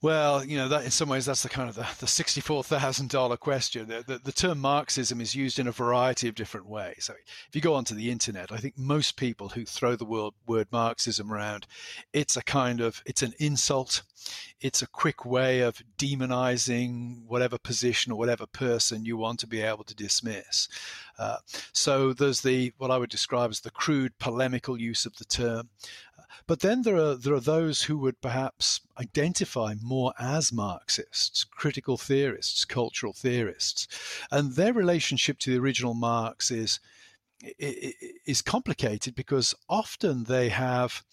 Well, 0.00 0.44
you 0.44 0.56
know, 0.56 0.68
that 0.68 0.84
in 0.84 0.92
some 0.92 1.08
ways 1.08 1.26
that's 1.26 1.42
the 1.42 1.48
kind 1.48 1.68
of 1.68 1.74
the, 1.74 1.86
the 1.98 2.06
sixty-four 2.06 2.62
thousand 2.62 3.10
dollar 3.10 3.36
question. 3.36 3.88
The, 3.88 4.04
the, 4.06 4.18
the, 4.18 4.30
term 4.30 4.60
Marxism 4.60 5.20
is 5.20 5.34
used 5.34 5.58
in 5.58 5.66
a 5.66 5.72
variety 5.72 6.28
of 6.28 6.36
different 6.36 6.68
ways. 6.68 7.06
So 7.06 7.14
if 7.48 7.54
you 7.56 7.60
go 7.60 7.74
onto 7.74 7.96
the 7.96 8.08
internet, 8.08 8.52
I 8.52 8.58
think 8.58 8.78
most 8.78 9.16
people 9.16 9.48
who 9.48 9.64
throw 9.64 9.96
the 9.96 10.04
word, 10.04 10.34
word 10.46 10.68
Marxism 10.70 11.32
around, 11.32 11.66
it's 12.12 12.36
a 12.36 12.44
kind 12.44 12.80
of 12.80 13.02
it's 13.06 13.22
an 13.22 13.34
insult. 13.40 14.02
It's 14.60 14.82
a 14.82 14.86
quick 14.86 15.24
way 15.24 15.60
of 15.60 15.82
demonizing 15.96 17.24
whatever 17.26 17.58
position 17.58 18.12
or 18.12 18.18
whatever 18.18 18.46
person 18.46 19.04
you 19.04 19.16
want 19.16 19.40
to 19.40 19.48
be 19.48 19.62
able 19.62 19.84
to 19.84 19.96
dismiss. 19.96 20.68
Uh, 21.18 21.38
so 21.72 22.12
there's 22.12 22.42
the 22.42 22.72
what 22.78 22.92
I 22.92 22.98
would 22.98 23.10
describe 23.10 23.50
as 23.50 23.60
the 23.60 23.72
crude 23.72 24.16
polemical 24.20 24.80
use 24.80 25.06
of 25.06 25.16
the 25.16 25.24
term. 25.24 25.70
But 26.46 26.60
then 26.60 26.82
there 26.82 26.96
are 26.96 27.14
there 27.14 27.34
are 27.34 27.40
those 27.40 27.82
who 27.82 27.98
would 27.98 28.20
perhaps 28.20 28.80
identify 28.98 29.74
more 29.80 30.14
as 30.18 30.52
Marxists, 30.52 31.44
critical 31.44 31.96
theorists, 31.96 32.64
cultural 32.64 33.12
theorists, 33.12 33.86
and 34.30 34.54
their 34.54 34.72
relationship 34.72 35.38
to 35.40 35.50
the 35.50 35.58
original 35.58 35.94
Marx 35.94 36.50
is 36.50 36.80
is 37.58 38.42
complicated 38.42 39.14
because 39.14 39.54
often 39.68 40.24
they 40.24 40.48
have 40.48 41.04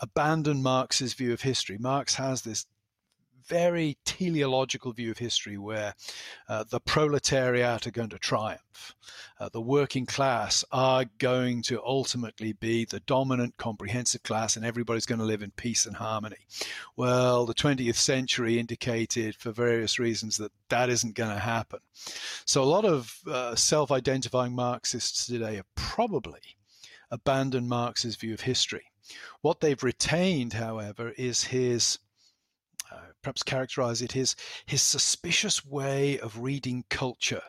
abandoned 0.00 0.62
Marx's 0.62 1.14
view 1.14 1.32
of 1.32 1.42
history. 1.42 1.78
Marx 1.78 2.14
has 2.14 2.42
this 2.42 2.66
very 3.48 3.96
teleological 4.04 4.92
view 4.92 5.10
of 5.10 5.18
history 5.18 5.58
where 5.58 5.94
uh, 6.48 6.64
the 6.70 6.80
proletariat 6.80 7.86
are 7.86 7.90
going 7.90 8.08
to 8.08 8.18
triumph. 8.18 8.94
Uh, 9.38 9.48
the 9.48 9.60
working 9.60 10.06
class 10.06 10.64
are 10.72 11.04
going 11.18 11.62
to 11.62 11.82
ultimately 11.84 12.52
be 12.54 12.84
the 12.84 13.00
dominant 13.00 13.56
comprehensive 13.56 14.22
class 14.22 14.56
and 14.56 14.64
everybody's 14.64 15.06
going 15.06 15.18
to 15.18 15.24
live 15.24 15.42
in 15.42 15.50
peace 15.52 15.86
and 15.86 15.96
harmony. 15.96 16.46
Well, 16.96 17.46
the 17.46 17.54
20th 17.54 17.96
century 17.96 18.58
indicated 18.58 19.36
for 19.36 19.52
various 19.52 19.98
reasons 19.98 20.36
that 20.38 20.52
that 20.68 20.90
isn't 20.90 21.14
going 21.14 21.30
to 21.30 21.38
happen. 21.38 21.80
So 22.44 22.62
a 22.62 22.64
lot 22.64 22.84
of 22.84 23.14
uh, 23.26 23.54
self 23.54 23.90
identifying 23.90 24.54
Marxists 24.54 25.26
today 25.26 25.56
have 25.56 25.74
probably 25.74 26.56
abandoned 27.10 27.68
Marx's 27.68 28.16
view 28.16 28.34
of 28.34 28.40
history. 28.40 28.84
What 29.40 29.60
they've 29.60 29.82
retained, 29.82 30.54
however, 30.54 31.10
is 31.16 31.44
his 31.44 31.98
uh, 32.90 32.98
perhaps 33.22 33.42
characterize 33.42 34.02
it 34.02 34.12
his 34.12 34.36
his 34.66 34.82
suspicious 34.82 35.64
way 35.64 36.18
of 36.20 36.38
reading 36.38 36.84
culture 36.88 37.42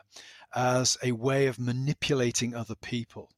as 0.54 0.96
a 1.02 1.12
way 1.12 1.46
of 1.46 1.58
manipulating 1.58 2.54
other 2.54 2.74
people 2.76 3.30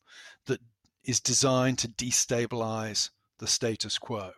that 0.46 0.60
is 1.04 1.20
designed 1.20 1.78
to 1.78 1.88
destabilize 1.88 3.10
the 3.38 3.46
status 3.46 3.98
quo. 3.98 4.32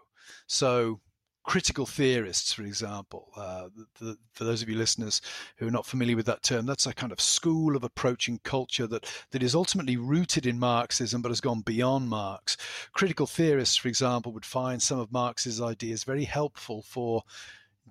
So 0.46 1.00
critical 1.44 1.86
theorists, 1.86 2.52
for 2.52 2.62
example, 2.62 3.28
uh, 3.36 3.68
the, 4.00 4.16
for 4.32 4.44
those 4.44 4.62
of 4.62 4.68
you 4.68 4.76
listeners 4.76 5.20
who 5.56 5.66
are 5.66 5.72
not 5.72 5.86
familiar 5.86 6.16
with 6.16 6.26
that 6.26 6.42
term, 6.42 6.66
that's 6.66 6.86
a 6.86 6.94
kind 6.94 7.12
of 7.12 7.20
school 7.20 7.76
of 7.76 7.84
approaching 7.84 8.40
culture 8.44 8.86
that, 8.86 9.06
that 9.30 9.42
is 9.42 9.54
ultimately 9.54 9.96
rooted 9.96 10.46
in 10.46 10.58
Marxism 10.58 11.22
but 11.22 11.30
has 11.30 11.40
gone 11.40 11.60
beyond 11.60 12.08
Marx. 12.08 12.56
Critical 12.92 13.26
theorists, 13.26 13.76
for 13.76 13.88
example, 13.88 14.32
would 14.32 14.46
find 14.46 14.82
some 14.82 14.98
of 14.98 15.12
Marx's 15.12 15.60
ideas 15.60 16.04
very 16.04 16.24
helpful 16.24 16.82
for 16.82 17.22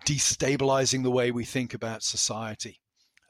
destabilizing 0.05 1.03
the 1.03 1.11
way 1.11 1.31
we 1.31 1.45
think 1.45 1.73
about 1.73 2.03
society. 2.03 2.80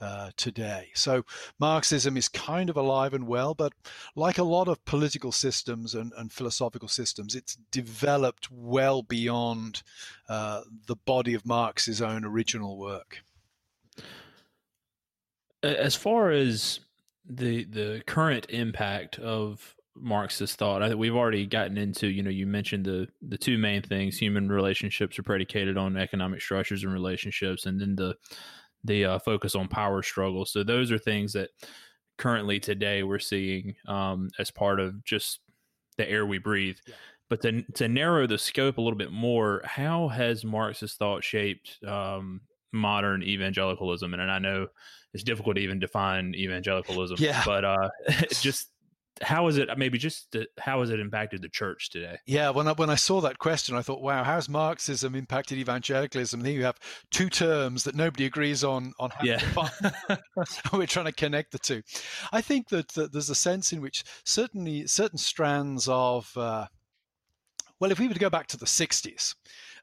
Uh, 0.02 0.32
today. 0.36 0.90
So 0.96 1.26
Marxism 1.60 2.18
is 2.18 2.28
kind 2.28 2.72
of 2.72 2.76
alive 2.76 3.14
and 3.14 3.28
well, 3.28 3.54
but 3.54 3.74
like 4.16 4.40
a 4.40 4.44
lot 4.44 4.68
of 4.68 4.84
political 4.84 5.32
systems 5.32 5.94
and, 5.94 6.12
and 6.18 6.34
philosophical 6.34 6.88
systems, 6.88 7.36
it's 7.36 7.56
developed 7.70 8.50
well 8.52 9.04
beyond 9.04 9.84
uh, 10.28 10.62
the 10.88 10.96
body 10.96 11.36
of 11.36 11.46
Marx's 11.46 12.02
own 12.02 12.26
original 12.26 12.80
work. 12.80 13.24
As 15.62 15.96
far 15.96 16.32
as 16.32 16.80
the 17.24 17.66
the 17.66 18.02
current 18.08 18.48
impact 18.50 19.20
of 19.20 19.76
Marxist 19.96 20.58
thought. 20.58 20.82
I 20.82 20.88
think 20.88 21.00
we've 21.00 21.16
already 21.16 21.46
gotten 21.46 21.78
into, 21.78 22.08
you 22.08 22.24
know, 22.24 22.30
you 22.30 22.48
mentioned 22.48 22.86
the 22.86 23.08
the 23.22 23.38
two 23.38 23.58
main 23.58 23.82
things: 23.82 24.18
human 24.18 24.50
relationships 24.50 25.20
are 25.20 25.24
predicated 25.24 25.78
on 25.78 25.98
economic 25.98 26.42
structures 26.42 26.84
and 26.84 26.94
relationships, 26.94 27.66
and 27.66 27.80
then 27.80 27.96
the 27.96 28.16
the 28.84 29.06
uh, 29.06 29.20
focus 29.20 29.56
on 29.56 29.68
power 29.68 30.02
struggle. 30.04 30.46
So 30.46 30.64
those 30.64 30.92
are 30.92 30.98
things 30.98 31.34
that 31.34 31.50
currently 32.18 32.60
today 32.60 33.04
we're 33.04 33.20
seeing 33.20 33.76
um, 33.88 34.30
as 34.40 34.52
part 34.52 34.80
of 34.80 35.04
just 35.04 35.40
the 35.98 36.10
air 36.10 36.26
we 36.26 36.38
breathe. 36.38 36.78
Yeah. 36.88 36.96
But 37.30 37.42
to 37.44 37.62
to 37.74 37.88
narrow 37.88 38.28
the 38.28 38.38
scope 38.38 38.78
a 38.78 38.82
little 38.82 38.98
bit 38.98 39.12
more, 39.12 39.62
how 39.64 40.10
has 40.10 40.44
Marxist 40.44 40.98
thought 40.98 41.24
shaped 41.24 41.80
um, 41.88 42.42
modern 42.74 43.24
evangelicalism? 43.24 44.14
And, 44.14 44.22
and 44.22 44.32
I 44.32 44.40
know 44.40 44.68
it's 45.14 45.24
difficult 45.24 45.56
to 45.56 45.62
even 45.62 45.80
define 45.80 46.36
evangelicalism, 46.36 47.18
yeah. 47.20 47.42
but 47.46 47.64
uh, 47.64 47.90
just 48.30 48.70
how 49.22 49.48
is 49.48 49.58
it 49.58 49.70
maybe 49.78 49.98
just 49.98 50.36
how 50.60 50.80
has 50.82 50.90
it 50.90 51.00
impacted 51.00 51.42
the 51.42 51.50
church 51.50 51.90
today? 51.90 52.18
Yeah 52.26 52.50
when 52.50 52.68
I, 52.68 52.74
when 52.74 52.90
I 52.90 52.96
saw 52.96 53.22
that 53.22 53.38
question 53.38 53.76
i 53.76 53.82
thought 53.82 54.02
wow 54.02 54.24
how's 54.24 54.50
marxism 54.50 55.16
impacted 55.16 55.58
evangelicalism? 55.58 56.40
And 56.40 56.48
then 56.48 56.54
you 56.54 56.64
have 56.64 56.80
two 57.12 57.30
terms 57.30 57.84
that 57.84 57.96
nobody 57.96 58.26
agrees 58.26 58.64
on 58.64 58.94
on 59.00 59.10
how 59.12 59.24
yeah. 59.24 59.42
we're 60.74 60.88
trying 60.88 61.06
to 61.06 61.12
connect 61.12 61.52
the 61.52 61.60
two. 61.60 61.82
I 62.32 62.42
think 62.42 62.70
that, 62.70 62.90
that, 62.90 63.12
there's 63.12 63.30
a 63.30 63.36
sense 63.36 63.72
in 63.72 63.82
which 63.82 64.04
certainly 64.26 64.88
certain 64.88 65.18
strands 65.18 65.88
of 65.88 66.36
uh, 66.38 66.68
well 67.80 67.92
if 67.92 68.00
we 68.00 68.08
were 68.08 68.14
to 68.14 68.20
go 68.20 68.30
back 68.30 68.48
to 68.48 68.58
the 68.58 68.66
60s 68.66 69.36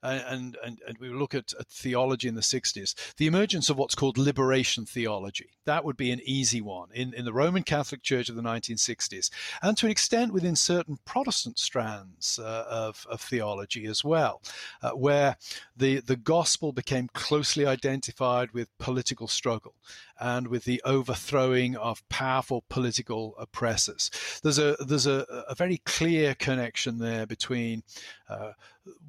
and, 0.03 0.57
and, 0.65 0.81
and 0.87 0.99
we 0.99 1.09
look 1.09 1.35
at, 1.35 1.53
at 1.59 1.69
theology 1.69 2.29
in 2.29 2.35
the 2.35 2.41
60s, 2.41 3.15
the 3.17 3.27
emergence 3.27 3.71
of 3.71 3.77
what's 3.77 3.95
called 3.95 4.19
liberation 4.19 4.85
theology. 4.87 5.51
That 5.65 5.85
would 5.85 5.97
be 5.97 6.11
an 6.11 6.21
easy 6.25 6.61
one 6.61 6.89
in, 6.93 7.13
in 7.15 7.25
the 7.25 7.33
Roman 7.33 7.63
Catholic 7.63 8.03
Church 8.03 8.29
of 8.29 8.37
the 8.37 8.43
1960s, 8.43 9.31
and 9.63 9.77
to 9.77 9.87
an 9.87 9.93
extent 9.93 10.33
within 10.33 10.57
certain 10.57 10.99
Protestant 11.05 11.59
strands 11.59 12.39
uh, 12.39 12.65
of, 12.69 13.07
of 13.11 13.21
theology 13.21 13.87
as 13.87 14.05
well, 14.05 14.43
uh, 14.83 14.91
where 14.91 15.37
the, 15.77 16.01
the 16.01 16.17
gospel 16.17 16.73
became 16.73 17.09
closely 17.15 17.67
identified 17.67 18.53
with 18.53 18.77
political 18.79 19.29
struggle 19.29 19.75
and 20.21 20.49
with 20.49 20.65
the 20.65 20.83
overthrowing 20.85 21.77
of 21.77 22.07
powerful 22.09 22.65
political 22.69 23.35
oppressors. 23.39 24.11
There's 24.43 24.59
a 24.59 24.77
there's 24.81 25.07
a, 25.07 25.27
a 25.49 25.55
very 25.55 25.79
clear 25.79 26.35
connection 26.35 26.99
there 26.99 27.27
between 27.27 27.83
uh, 28.29 28.53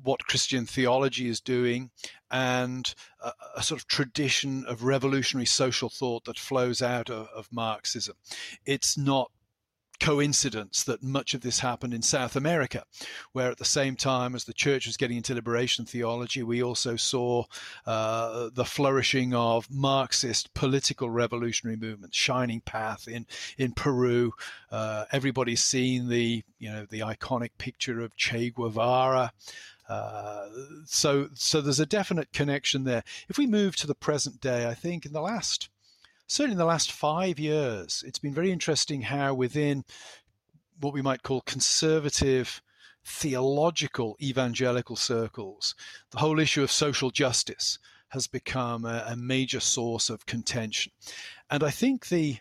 what 0.04 0.26
Christian 0.26 0.66
theology 0.66 1.28
is 1.28 1.40
doing 1.40 1.92
and 2.30 2.94
a, 3.24 3.32
a, 3.56 3.64
sort 3.64 3.82
of 3.82 3.88
tradition 3.88 4.66
of 4.68 4.84
revolutionary 4.84 5.46
social 5.46 5.90
thought 5.90 6.26
that 6.26 6.38
flows 6.38 6.82
out 6.82 7.10
of, 7.10 7.28
of 7.36 7.48
Marxism. 7.52 8.16
It's 8.66 8.98
not 8.98 9.32
coincidence 10.00 10.84
that 10.84 11.04
much 11.04 11.34
of 11.34 11.42
this 11.42 11.60
happened 11.60 11.94
in 11.94 12.02
South 12.02 12.36
America, 12.36 12.84
where 13.34 13.52
at 13.52 13.58
the 13.58 13.66
same 13.66 13.96
time 13.96 14.36
as 14.36 14.46
the 14.46 14.54
church 14.54 14.86
was 14.86 14.98
getting 14.98 15.18
into 15.18 15.34
liberation 15.34 15.86
theology, 15.86 16.44
we 16.44 16.64
also 16.64 16.96
saw 16.96 17.44
uh, 17.86 18.50
the 18.54 18.66
flourishing 18.66 19.34
of 19.34 19.70
Marxist 19.70 20.54
political 20.54 21.10
revolutionary 21.10 21.78
movements, 21.78 22.18
Shining 22.18 22.62
Path 22.62 23.08
in 23.08 23.26
in 23.58 23.74
Peru. 23.74 24.32
Uh, 24.72 25.06
everybody's 25.12 25.64
seen 25.64 26.10
the 26.10 26.44
you 26.60 26.72
know 26.72 26.86
the 26.90 27.00
iconic 27.00 27.52
picture 27.58 28.02
of 28.02 28.16
Che 28.16 28.52
Guevara. 28.52 29.32
Uh, 29.90 30.48
so, 30.86 31.30
so 31.34 31.62
there's 31.62 31.80
a 31.80 31.86
definite 31.86 32.32
connection 32.32 32.84
there. 32.84 33.04
If 33.28 33.40
we 33.40 33.48
move 33.48 33.76
to 33.78 33.88
the 33.88 33.96
present 33.96 34.40
day, 34.40 34.68
I 34.68 34.76
think 34.76 35.04
in 35.04 35.14
the 35.14 35.22
last 35.22 35.70
certainly 36.30 36.54
in 36.54 36.60
the 36.60 36.66
last 36.66 36.92
five 36.92 37.40
years, 37.40 38.04
it's 38.06 38.20
been 38.20 38.34
very 38.34 38.52
interesting 38.52 39.02
how 39.02 39.34
within 39.34 39.84
what 40.80 40.94
we 40.94 41.02
might 41.02 41.24
call 41.24 41.42
conservative 41.42 42.62
theological 43.04 44.16
evangelical 44.22 44.96
circles, 44.96 45.74
the 46.12 46.20
whole 46.20 46.40
issue 46.40 46.62
of 46.62 46.72
social 46.72 47.10
justice 47.10 47.80
has 48.10 48.28
become 48.28 48.86
a, 48.86 49.06
a 49.08 49.16
major 49.16 49.60
source 49.60 50.10
of 50.10 50.28
contention. 50.28 50.92
And 51.50 51.64
I 51.64 51.72
think 51.72 52.08
the 52.08 52.38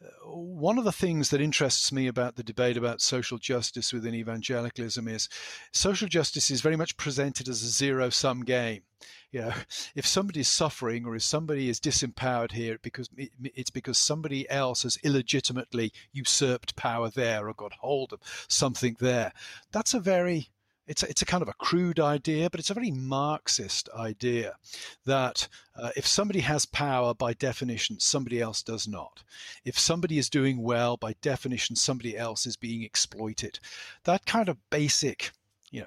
uh, 0.00 0.30
one 0.30 0.78
of 0.78 0.84
the 0.84 0.92
things 0.92 1.30
that 1.30 1.40
interests 1.40 1.90
me 1.90 2.06
about 2.06 2.36
the 2.36 2.44
debate 2.44 2.76
about 2.76 3.00
social 3.00 3.36
justice 3.36 3.92
within 3.92 4.14
evangelicalism 4.14 5.08
is 5.08 5.28
social 5.72 6.06
justice 6.06 6.52
is 6.52 6.60
very 6.60 6.76
much 6.76 6.96
presented 6.96 7.48
as 7.48 7.64
a 7.64 7.68
zero 7.68 8.10
sum 8.10 8.44
game. 8.44 8.82
You 9.30 9.40
know, 9.40 9.52
if 9.94 10.06
somebody 10.06 10.40
is 10.40 10.48
suffering 10.48 11.04
or 11.04 11.14
if 11.14 11.22
somebody 11.22 11.68
is 11.68 11.80
disempowered 11.80 12.52
here, 12.52 12.78
because 12.82 13.10
it's 13.42 13.70
because 13.70 13.98
somebody 13.98 14.48
else 14.48 14.84
has 14.84 14.98
illegitimately 15.02 15.92
usurped 16.12 16.76
power 16.76 17.10
there 17.10 17.48
or 17.48 17.54
got 17.54 17.74
hold 17.74 18.12
of 18.12 18.20
something 18.48 18.96
there. 19.00 19.32
That's 19.70 19.94
a 19.94 20.00
very 20.00 20.48
it's 20.88 21.02
a, 21.02 21.10
it's 21.10 21.22
a 21.22 21.26
kind 21.26 21.42
of 21.42 21.48
a 21.48 21.54
crude 21.54 22.00
idea, 22.00 22.48
but 22.48 22.58
it's 22.58 22.70
a 22.70 22.74
very 22.74 22.90
Marxist 22.90 23.90
idea 23.94 24.56
that 25.04 25.46
uh, 25.76 25.90
if 25.96 26.06
somebody 26.06 26.40
has 26.40 26.64
power, 26.64 27.12
by 27.12 27.34
definition, 27.34 28.00
somebody 28.00 28.40
else 28.40 28.62
does 28.62 28.88
not. 28.88 29.22
If 29.64 29.78
somebody 29.78 30.16
is 30.16 30.30
doing 30.30 30.62
well, 30.62 30.96
by 30.96 31.14
definition, 31.20 31.76
somebody 31.76 32.16
else 32.16 32.46
is 32.46 32.56
being 32.56 32.82
exploited. 32.82 33.60
That 34.04 34.24
kind 34.24 34.48
of 34.48 34.56
basic, 34.70 35.30
you 35.70 35.82
know, 35.82 35.86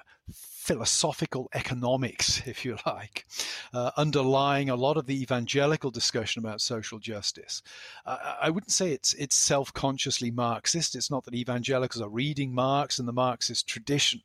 philosophical 0.62 1.48
economics, 1.54 2.40
if 2.46 2.64
you 2.64 2.78
like, 2.86 3.26
uh, 3.74 3.90
underlying 3.96 4.70
a 4.70 4.76
lot 4.76 4.96
of 4.96 5.06
the 5.06 5.20
evangelical 5.20 5.90
discussion 5.90 6.40
about 6.40 6.60
social 6.60 7.00
justice. 7.00 7.62
Uh, 8.06 8.36
I 8.40 8.50
wouldn't 8.50 8.70
say 8.70 8.92
it's 8.92 9.12
it's 9.14 9.34
self-consciously 9.34 10.30
Marxist. 10.30 10.94
It's 10.94 11.10
not 11.10 11.24
that 11.24 11.34
evangelicals 11.34 12.00
are 12.00 12.08
reading 12.08 12.54
Marx 12.54 12.98
and 13.00 13.08
the 13.08 13.12
Marxist 13.12 13.66
tradition 13.66 14.22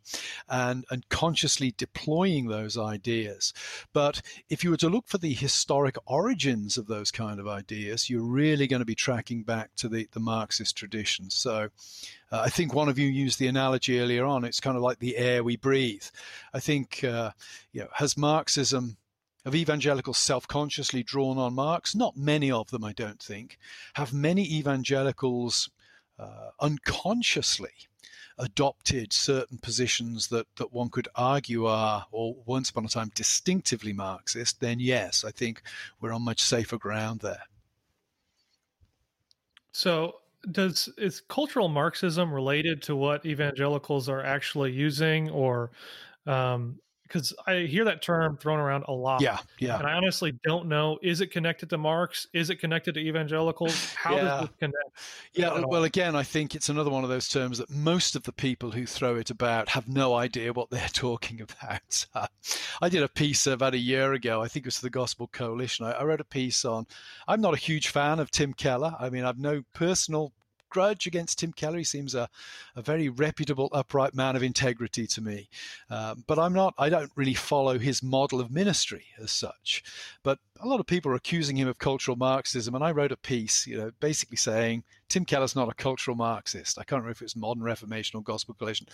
and 0.48 0.86
and 0.91 1.10
consciously 1.10 1.74
deploying 1.75 2.48
those 2.48 2.77
ideas. 2.77 3.53
But 3.91 4.22
if 4.48 4.63
you 4.63 4.70
were 4.70 4.77
to 4.77 4.89
look 4.89 5.08
for 5.08 5.17
the 5.17 5.34
historic 5.34 5.98
origins 6.06 6.77
of 6.77 6.86
those 6.86 7.12
kind 7.12 7.39
of 7.39 7.48
ideas, 7.48 8.10
you're 8.10 8.22
really 8.22 8.67
going 8.67 8.82
to 8.82 8.86
be 8.86 8.96
tracking 8.96 9.41
back 9.41 9.72
to 9.77 9.89
the, 9.89 10.08
the 10.12 10.20
Marxist 10.20 10.77
tradition. 10.77 11.32
So 11.32 11.70
uh, 12.32 12.41
I 12.46 12.50
think 12.50 12.74
one 12.74 12.89
of 12.89 13.00
you 13.00 13.08
used 13.08 13.39
the 13.39 13.48
analogy 13.48 14.00
earlier 14.00 14.25
on. 14.25 14.44
It's 14.44 14.60
kind 14.60 14.75
of 14.75 14.84
like 14.84 15.00
the 15.00 15.17
air 15.17 15.44
we 15.44 15.56
breathe. 15.56 16.03
I 16.53 16.60
think, 16.60 17.03
uh, 17.03 17.31
you 17.72 17.81
know, 17.81 17.89
has 17.93 18.17
Marxism, 18.17 18.98
have 19.46 19.55
evangelicals 19.55 20.17
self-consciously 20.17 21.03
drawn 21.03 21.38
on 21.38 21.53
Marx? 21.53 21.96
Not 21.96 22.17
many 22.17 22.51
of 22.51 22.69
them, 22.69 22.84
I 22.84 22.93
don't 22.93 23.22
think. 23.22 23.57
Have 23.93 24.13
many 24.13 24.43
evangelicals 24.43 25.69
uh, 26.19 26.50
unconsciously 26.60 27.72
adopted 28.39 29.12
certain 29.12 29.57
positions 29.57 30.27
that, 30.27 30.46
that 30.57 30.72
one 30.72 30.89
could 30.89 31.07
argue 31.15 31.65
are, 31.65 32.05
or 32.12 32.36
once 32.46 32.69
upon 32.69 32.86
a 32.86 32.88
time, 32.88 33.12
distinctively 33.15 33.93
Marxist, 33.93 34.60
then 34.60 34.79
yes, 34.79 35.24
I 35.25 35.31
think 35.31 35.63
we're 36.00 36.13
on 36.13 36.22
much 36.22 36.41
safer 36.41 36.77
ground 36.77 37.22
there. 37.22 37.43
So 39.72 40.17
does 40.51 40.89
is 40.98 41.22
cultural 41.22 41.67
Marxism 41.67 42.31
related 42.31 42.81
to 42.84 42.96
what 42.96 43.25
evangelicals 43.25 44.07
are 44.07 44.24
actually 44.24 44.72
using, 44.72 45.29
or 45.29 45.72
um, 46.27 46.79
because 47.07 47.34
I 47.48 47.60
hear 47.62 47.86
that 47.86 48.01
term 48.01 48.38
thrown 48.38 48.60
around 48.60 48.84
a 48.88 48.91
lot. 48.91 49.22
Yeah, 49.22 49.38
yeah. 49.60 49.77
And 49.77 49.88
I 49.88 49.93
honestly 49.93 50.34
don't 50.43 50.67
know. 50.67 51.00
Is 51.01 51.22
it 51.22 51.31
connected 51.31 51.69
to 51.69 51.77
Marx? 51.77 52.27
Is 52.34 52.50
it 52.50 52.57
connected 52.57 52.96
to 52.96 53.00
evangelicals? 53.00 53.93
How 53.93 54.15
yeah. 54.15 54.24
does 54.24 54.43
it 54.43 54.60
connect? 54.60 54.77
Yeah, 55.34 55.63
well, 55.65 55.86
again, 55.86 56.15
I 56.15 56.24
think 56.24 56.53
it's 56.53 56.69
another 56.69 56.89
one 56.89 57.03
of 57.03 57.10
those 57.10 57.29
terms 57.29 57.60
that 57.60 57.69
most 57.69 58.15
of 58.15 58.24
the 58.24 58.34
people 58.34 58.72
who 58.72 58.86
throw 58.86 59.15
it 59.15 59.29
about 59.29 59.69
have 59.69 59.88
no 59.88 60.15
idea 60.15 60.53
what 60.53 60.69
they're 60.69 60.90
talking 60.94 61.42
about. 61.42 62.05
I 62.81 62.90
did 62.90 63.03
a 63.03 63.09
piece 63.09 63.48
about 63.48 63.74
a 63.74 63.79
year 63.79 64.13
ago. 64.13 64.42
I 64.42 64.48
think 64.48 64.66
it 64.66 64.68
was 64.68 64.77
for 64.77 64.85
the 64.85 64.90
Gospel 64.90 65.27
Coalition. 65.27 65.85
I, 65.85 65.92
I 65.92 66.03
wrote 66.03 66.22
a 66.22 66.25
piece 66.25 66.66
on. 66.66 66.87
I'm 67.27 67.42
not 67.42 67.53
a 67.53 67.57
huge 67.57 67.87
fan 67.87 68.20
of 68.20 68.31
Tim 68.31 68.53
Keller. 68.53 68.96
I 69.00 69.09
mean, 69.09 69.24
I've 69.24 69.40
no 69.40 69.63
personal 69.74 70.33
grudge 70.77 71.07
against 71.07 71.40
Tim 71.40 71.53
Keller. 71.53 71.79
He 71.79 71.83
seems 71.83 72.13
a, 72.13 72.29
a 72.75 72.83
very 72.83 73.09
reputable, 73.09 73.68
upright 73.72 74.13
man 74.13 74.35
of 74.35 74.44
integrity 74.44 75.07
to 75.07 75.22
me. 75.22 75.50
Um, 75.90 76.24
but 76.27 76.37
I'm 76.37 76.53
not, 76.53 76.75
I 76.77 76.87
don't 76.87 77.11
really 77.16 77.33
follow 77.33 77.79
his 77.79 78.03
model 78.03 78.40
of 78.40 78.51
ministry 78.51 79.05
as 79.20 79.31
such. 79.31 79.83
But 80.22 80.37
a 80.59 80.68
lot 80.68 80.79
of 80.79 80.85
people 80.85 81.11
are 81.11 81.16
accusing 81.16 81.55
him 81.55 81.68
of 81.68 81.79
cultural 81.79 82.16
Marxism. 82.16 82.75
And 82.75 82.83
I 82.83 82.92
wrote 82.92 83.11
a 83.11 83.18
piece, 83.18 83.66
you 83.66 83.75
know, 83.75 83.90
basically 84.00 84.37
saying 84.37 84.83
Tim 85.09 85.25
Keller's 85.25 85.55
not 85.55 85.68
a 85.68 85.74
cultural 85.74 86.16
Marxist. 86.16 86.77
I 86.77 86.83
can't 86.83 87.01
remember 87.01 87.13
if 87.13 87.24
it's 87.24 87.35
modern 87.35 87.63
Reformation 87.63 88.20
or 88.20 88.22
gospel 88.22 88.53
coalition. 88.53 88.85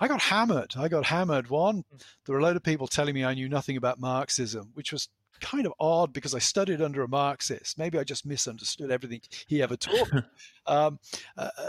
I 0.00 0.08
got 0.08 0.22
hammered. 0.22 0.72
I 0.74 0.88
got 0.88 1.04
hammered. 1.04 1.50
One, 1.50 1.84
hmm. 1.90 1.96
there 2.24 2.32
were 2.32 2.40
a 2.40 2.44
load 2.44 2.56
of 2.56 2.62
people 2.62 2.86
telling 2.86 3.14
me 3.14 3.26
I 3.26 3.34
knew 3.34 3.50
nothing 3.50 3.76
about 3.76 4.00
Marxism, 4.00 4.70
which 4.72 4.90
was 4.90 5.10
kind 5.40 5.66
of 5.66 5.72
odd 5.78 6.12
because 6.12 6.34
I 6.34 6.38
studied 6.38 6.80
under 6.80 7.02
a 7.02 7.08
Marxist. 7.08 7.78
Maybe 7.78 7.98
I 7.98 8.04
just 8.04 8.26
misunderstood 8.26 8.90
everything 8.90 9.20
he 9.46 9.62
ever 9.62 9.76
taught 9.76 10.12
me. 10.12 10.22
um, 10.66 10.98
uh, 11.36 11.50
uh, 11.58 11.68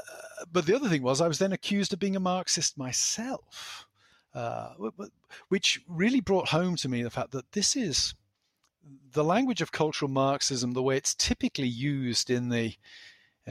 but 0.51 0.65
the 0.65 0.75
other 0.75 0.89
thing 0.89 1.01
was, 1.01 1.21
I 1.21 1.27
was 1.27 1.39
then 1.39 1.53
accused 1.53 1.93
of 1.93 1.99
being 1.99 2.15
a 2.15 2.19
Marxist 2.19 2.77
myself, 2.77 3.87
uh, 4.33 4.73
which 5.49 5.81
really 5.87 6.21
brought 6.21 6.49
home 6.49 6.75
to 6.77 6.89
me 6.89 7.03
the 7.03 7.09
fact 7.09 7.31
that 7.31 7.51
this 7.51 7.75
is 7.75 8.13
the 9.11 9.23
language 9.23 9.61
of 9.61 9.71
cultural 9.71 10.09
Marxism, 10.09 10.71
the 10.71 10.83
way 10.83 10.97
it's 10.97 11.15
typically 11.15 11.67
used 11.67 12.29
in 12.29 12.49
the 12.49 12.75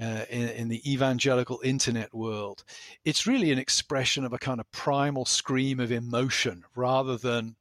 uh, 0.00 0.26
in, 0.28 0.48
in, 0.50 0.68
the 0.68 0.92
evangelical 0.92 1.58
internet 1.64 2.12
world, 2.12 2.64
it's 3.06 3.26
really 3.26 3.50
an 3.50 3.58
expression 3.58 4.26
of 4.26 4.32
a 4.34 4.38
kind 4.38 4.60
of 4.60 4.70
primal 4.70 5.24
scream 5.24 5.80
of 5.80 5.90
emotion 5.90 6.64
rather 6.74 7.16
than 7.16 7.56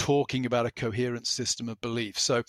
talking 0.00 0.46
about 0.46 0.64
a 0.64 0.70
coherent 0.70 1.26
system 1.26 1.68
of 1.68 1.78
belief. 1.82 2.18
So 2.18 2.42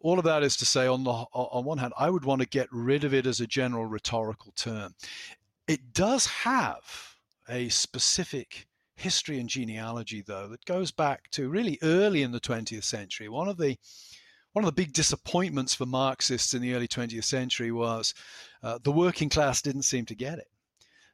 all 0.00 0.18
of 0.18 0.24
that 0.24 0.42
is 0.42 0.56
to 0.56 0.66
say 0.66 0.88
on 0.88 1.04
the 1.04 1.12
on 1.12 1.64
one 1.64 1.78
hand 1.78 1.92
i 1.96 2.10
would 2.10 2.24
want 2.24 2.40
to 2.40 2.48
get 2.48 2.68
rid 2.72 3.04
of 3.04 3.14
it 3.14 3.24
as 3.24 3.40
a 3.40 3.46
general 3.46 3.86
rhetorical 3.86 4.52
term. 4.56 4.92
It 5.68 5.92
does 5.92 6.26
have 6.26 6.82
a 7.48 7.68
specific 7.68 8.66
history 8.96 9.38
and 9.38 9.48
genealogy 9.48 10.24
though 10.26 10.48
that 10.48 10.64
goes 10.64 10.90
back 10.90 11.30
to 11.30 11.48
really 11.48 11.78
early 11.82 12.22
in 12.22 12.32
the 12.32 12.40
20th 12.40 12.82
century. 12.82 13.28
One 13.28 13.48
of 13.48 13.58
the 13.58 13.76
one 14.52 14.64
of 14.64 14.74
the 14.74 14.82
big 14.82 14.92
disappointments 14.92 15.72
for 15.72 15.86
marxists 15.86 16.52
in 16.52 16.62
the 16.62 16.74
early 16.74 16.88
20th 16.88 17.24
century 17.24 17.70
was 17.70 18.12
uh, 18.64 18.80
the 18.82 18.90
working 18.90 19.28
class 19.28 19.62
didn't 19.62 19.82
seem 19.82 20.04
to 20.06 20.16
get 20.16 20.38
it. 20.38 20.48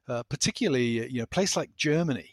Uh, 0.09 0.23
particularly 0.31 1.11
you 1.11 1.19
know 1.19 1.25
a 1.25 1.37
place 1.37 1.57
like 1.57 1.77
germany 1.77 2.31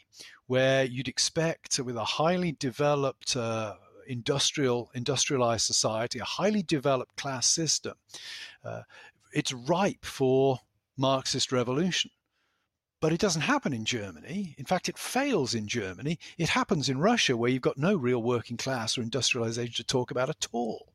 where 0.50 0.84
you'd 0.84 1.08
expect 1.08 1.78
with 1.78 1.96
a 1.96 2.04
highly 2.04 2.52
developed 2.54 3.36
uh, 3.36 3.76
industrial 4.08 4.90
industrialized 4.96 5.64
society, 5.64 6.18
a 6.18 6.24
highly 6.24 6.64
developed 6.64 7.16
class 7.18 7.46
system, 7.48 7.94
uh, 8.66 8.82
it's 9.32 9.54
ripe 9.54 10.04
for 10.04 10.58
Marxist 10.98 11.52
revolution. 11.52 12.10
But 13.00 13.14
it 13.14 13.20
doesn't 13.20 13.44
happen 13.44 13.74
in 13.74 13.86
Germany. 13.86 14.56
In 14.58 14.66
fact, 14.66 14.90
it 14.90 14.98
fails 14.98 15.54
in 15.54 15.68
Germany. 15.68 16.18
It 16.40 16.50
happens 16.50 16.90
in 16.90 16.98
Russia, 16.98 17.38
where 17.38 17.52
you've 17.52 17.62
got 17.62 17.78
no 17.78 17.96
real 17.96 18.24
working 18.24 18.58
class 18.58 18.98
or 18.98 19.04
industrialization 19.04 19.76
to 19.76 19.84
talk 19.84 20.10
about 20.10 20.30
at 20.30 20.48
all. 20.52 20.94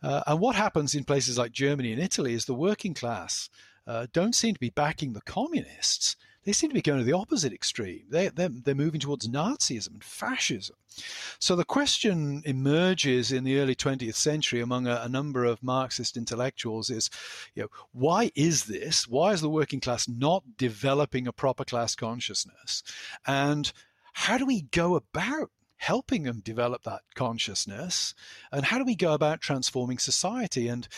Uh, 0.00 0.22
and 0.28 0.38
what 0.38 0.54
happens 0.54 0.94
in 0.94 1.02
places 1.02 1.36
like 1.36 1.50
Germany 1.50 1.92
and 1.92 2.00
Italy 2.00 2.34
is 2.34 2.44
the 2.44 2.54
working 2.54 2.94
class 2.94 3.50
uh, 3.84 4.06
don't 4.12 4.36
seem 4.36 4.54
to 4.54 4.60
be 4.60 4.70
backing 4.70 5.12
the 5.12 5.22
communists 5.22 6.14
they 6.44 6.52
seem 6.52 6.70
to 6.70 6.74
be 6.74 6.82
going 6.82 6.98
to 6.98 7.04
the 7.04 7.12
opposite 7.16 7.52
extreme. 7.52 8.04
They, 8.08 8.28
they're, 8.28 8.48
they're 8.48 8.74
moving 8.74 9.00
towards 9.00 9.28
Nazism 9.28 9.94
and 9.94 10.04
fascism. 10.04 10.76
So 11.38 11.54
the 11.54 11.64
question 11.64 12.42
emerges 12.44 13.30
in 13.30 13.44
the 13.44 13.58
early 13.58 13.74
20th 13.74 14.14
century 14.14 14.60
among 14.60 14.86
a, 14.86 15.00
a, 15.02 15.08
number 15.08 15.44
of 15.44 15.62
Marxist 15.62 16.16
intellectuals 16.16 16.90
is, 16.90 17.10
you 17.54 17.62
know, 17.62 17.68
why 17.92 18.30
is 18.34 18.64
this? 18.64 19.06
Why 19.06 19.32
is 19.32 19.40
the 19.40 19.50
working 19.50 19.80
class 19.80 20.08
not 20.08 20.42
developing 20.56 21.26
a 21.26 21.32
proper 21.32 21.64
class 21.64 21.94
consciousness? 21.94 22.82
And 23.26 23.70
how 24.14 24.38
do 24.38 24.46
we 24.46 24.62
go 24.62 24.96
about 24.96 25.50
helping 25.76 26.24
them 26.24 26.40
develop 26.40 26.82
that 26.82 27.02
consciousness? 27.14 28.14
And 28.50 28.64
how 28.64 28.78
do 28.78 28.84
we 28.84 28.96
go 28.96 29.12
about 29.12 29.40
transforming 29.40 29.98
society? 29.98 30.68
And 30.68 30.88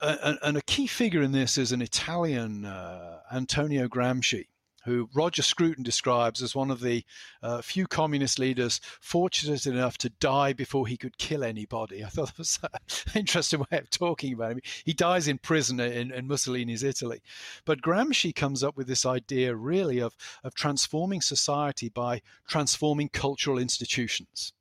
and, 0.00 0.38
and, 0.42 0.56
a 0.56 0.62
key 0.62 0.86
figure 0.86 1.22
in 1.22 1.32
this 1.32 1.58
is 1.58 1.72
an 1.72 1.82
Italian, 1.82 2.64
uh, 2.64 3.20
Antonio 3.32 3.88
Gramsci, 3.88 4.46
who 4.84 5.08
Roger 5.12 5.42
Scruton 5.42 5.82
describes 5.82 6.42
as 6.42 6.54
one 6.54 6.70
of 6.70 6.80
the 6.80 7.04
uh, 7.42 7.60
few 7.60 7.86
communist 7.86 8.38
leaders 8.38 8.80
fortunate 9.00 9.66
enough 9.66 9.98
to 9.98 10.08
die 10.08 10.52
before 10.52 10.86
he 10.86 10.96
could 10.96 11.18
kill 11.18 11.44
anybody. 11.44 12.04
I 12.04 12.08
thought 12.08 12.28
that 12.36 12.38
was 12.38 12.58
an 12.62 13.12
interesting 13.14 13.60
way 13.60 13.78
of 13.78 13.90
talking 13.90 14.32
about 14.32 14.52
him. 14.52 14.60
He 14.84 14.92
dies 14.92 15.28
in 15.28 15.38
prison 15.38 15.80
in, 15.80 16.12
in 16.12 16.26
Mussolini's 16.26 16.82
Italy. 16.82 17.20
But 17.64 17.82
Gramsci 17.82 18.34
comes 18.34 18.64
up 18.64 18.76
with 18.76 18.86
this 18.86 19.04
idea 19.04 19.54
really 19.54 20.00
of, 20.00 20.16
of 20.44 20.54
transforming 20.54 21.20
society 21.20 21.88
by 21.88 22.22
transforming 22.46 23.08
cultural 23.08 23.58
institutions. 23.58 24.52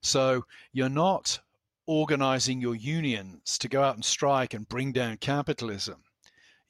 So 0.00 0.44
you're 0.72 0.88
not 0.88 1.40
organizing 1.86 2.60
your 2.60 2.74
unions 2.74 3.58
to 3.58 3.68
go 3.68 3.82
out 3.82 3.94
and 3.94 4.04
strike 4.04 4.54
and 4.54 4.68
bring 4.68 4.92
down 4.92 5.16
capitalism 5.16 6.02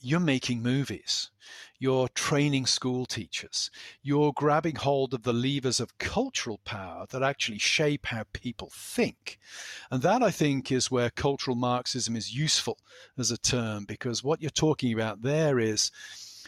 you're 0.01 0.21
making 0.21 0.63
movies. 0.63 1.31
You're 1.79 2.09
training 2.09 2.67
school 2.67 3.07
teachers. 3.07 3.71
You're 4.03 4.33
grabbing 4.33 4.77
hold 4.77 5.15
of 5.15 5.23
the 5.23 5.33
levers 5.33 5.81
of 5.81 5.99
cultural 5.99 6.59
power 6.65 7.07
that 7.11 7.23
actually 7.23 7.59
shape 7.59 8.07
how 8.07 8.25
people 8.33 8.71
think. 8.73 9.39
And 9.91 10.03
that, 10.03 10.23
I 10.23 10.31
think, 10.31 10.71
is 10.71 10.91
where 10.91 11.11
cultural 11.11 11.57
Marxism 11.57 12.17
is 12.17 12.35
useful 12.35 12.79
as 13.19 13.31
a 13.31 13.39
term, 13.39 13.85
because 13.85 14.23
what 14.23 14.41
you're 14.41 14.51
talking 14.51 14.93
about 14.93 15.23
there 15.23 15.59
is 15.59 15.91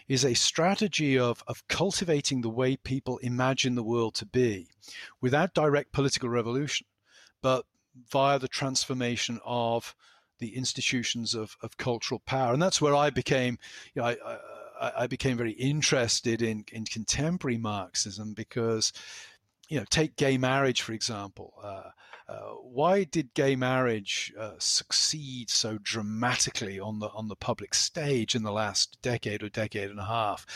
is 0.08 0.24
a 0.24 0.32
strategy 0.32 1.18
of, 1.18 1.44
of 1.46 1.68
cultivating 1.68 2.40
the 2.40 2.48
way 2.48 2.76
people 2.76 3.18
imagine 3.18 3.74
the 3.74 3.82
world 3.82 4.14
to 4.14 4.24
be 4.24 4.66
without 5.20 5.52
direct 5.52 5.92
political 5.92 6.30
revolution, 6.30 6.86
but 7.42 7.66
via 8.10 8.38
the 8.38 8.48
transformation 8.48 9.40
of 9.44 9.94
the 10.38 10.56
institutions 10.56 11.34
of, 11.34 11.56
of 11.62 11.76
cultural 11.76 12.20
power. 12.20 12.52
And 12.52 12.62
that's 12.62 12.80
where 12.80 12.94
I 12.94 13.10
became, 13.10 13.58
you 13.94 14.02
know, 14.02 14.08
I, 14.08 14.16
I, 14.80 14.92
I 14.98 15.06
became 15.06 15.36
very 15.36 15.52
interested 15.52 16.42
in, 16.42 16.64
in 16.72 16.84
contemporary 16.84 17.58
Marxism 17.58 18.34
because, 18.34 18.92
you 19.68 19.78
know, 19.78 19.84
take 19.90 20.16
gay 20.16 20.38
marriage, 20.38 20.82
for 20.82 20.92
example. 20.92 21.54
Uh, 21.62 21.90
uh, 22.28 22.52
why 22.62 23.04
did 23.04 23.32
gay 23.32 23.56
marriage 23.56 24.32
uh, 24.38 24.52
succeed 24.58 25.48
so 25.48 25.78
dramatically 25.82 26.78
on 26.78 26.98
the 26.98 27.08
on 27.08 27.28
the 27.28 27.36
public 27.36 27.72
stage 27.72 28.34
in 28.34 28.42
the 28.42 28.52
last 28.52 29.00
decade 29.00 29.42
or 29.42 29.48
decade 29.48 29.88
and 29.88 29.98
a 29.98 30.04
half? 30.04 30.46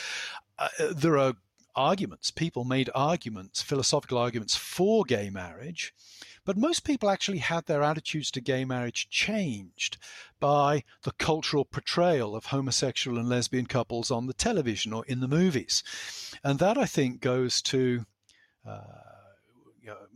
Uh, 0.58 0.68
there 0.94 1.16
are 1.16 1.34
arguments. 1.74 2.30
People 2.30 2.64
made 2.64 2.90
arguments, 2.94 3.62
philosophical 3.62 4.18
arguments 4.18 4.54
for 4.54 5.04
gay 5.04 5.30
marriage, 5.30 5.94
but 6.44 6.56
most 6.56 6.84
people 6.84 7.08
actually 7.08 7.38
had 7.38 7.66
their 7.66 7.82
attitudes 7.82 8.30
to 8.32 8.40
gay 8.40 8.64
marriage 8.64 9.08
changed 9.08 9.96
by 10.40 10.84
the 11.02 11.12
cultural 11.12 11.64
portrayal 11.64 12.34
of 12.34 12.46
homosexual 12.46 13.18
and 13.18 13.28
lesbian 13.28 13.66
couples 13.66 14.10
on 14.10 14.26
the 14.26 14.34
television 14.34 14.92
or 14.92 15.04
in 15.06 15.20
the 15.20 15.28
movies. 15.28 15.82
And 16.42 16.58
that, 16.58 16.76
I 16.76 16.86
think, 16.86 17.20
goes 17.20 17.62
to. 17.62 18.06
Uh, 18.66 18.80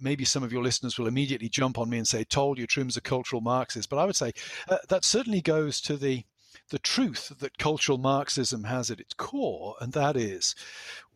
maybe 0.01 0.25
some 0.25 0.43
of 0.43 0.53
your 0.53 0.63
listeners 0.63 0.99
will 0.99 1.09
immediately 1.09 1.49
jump 1.49 1.79
on 1.79 1.91
me 1.91 1.99
and 1.99 2.07
say, 2.07 2.25
"Told 2.25 2.59
you, 2.59 2.67
Trueman's 2.67 2.97
a 2.97 3.01
cultural 3.01 3.43
Marxist." 3.43 3.89
But 3.89 3.99
I 3.99 4.05
would 4.05 4.17
say 4.17 4.33
uh, 4.69 4.79
that 4.89 5.05
certainly 5.05 5.41
goes 5.41 5.81
to 5.83 5.97
the 5.97 6.25
the 6.71 6.79
truth 6.79 7.33
that 7.39 7.59
cultural 7.59 7.99
Marxism 7.99 8.65
has 8.65 8.91
at 8.91 9.01
its 9.01 9.15
core, 9.15 9.77
and 9.81 9.93
that 9.93 10.17
is, 10.17 10.55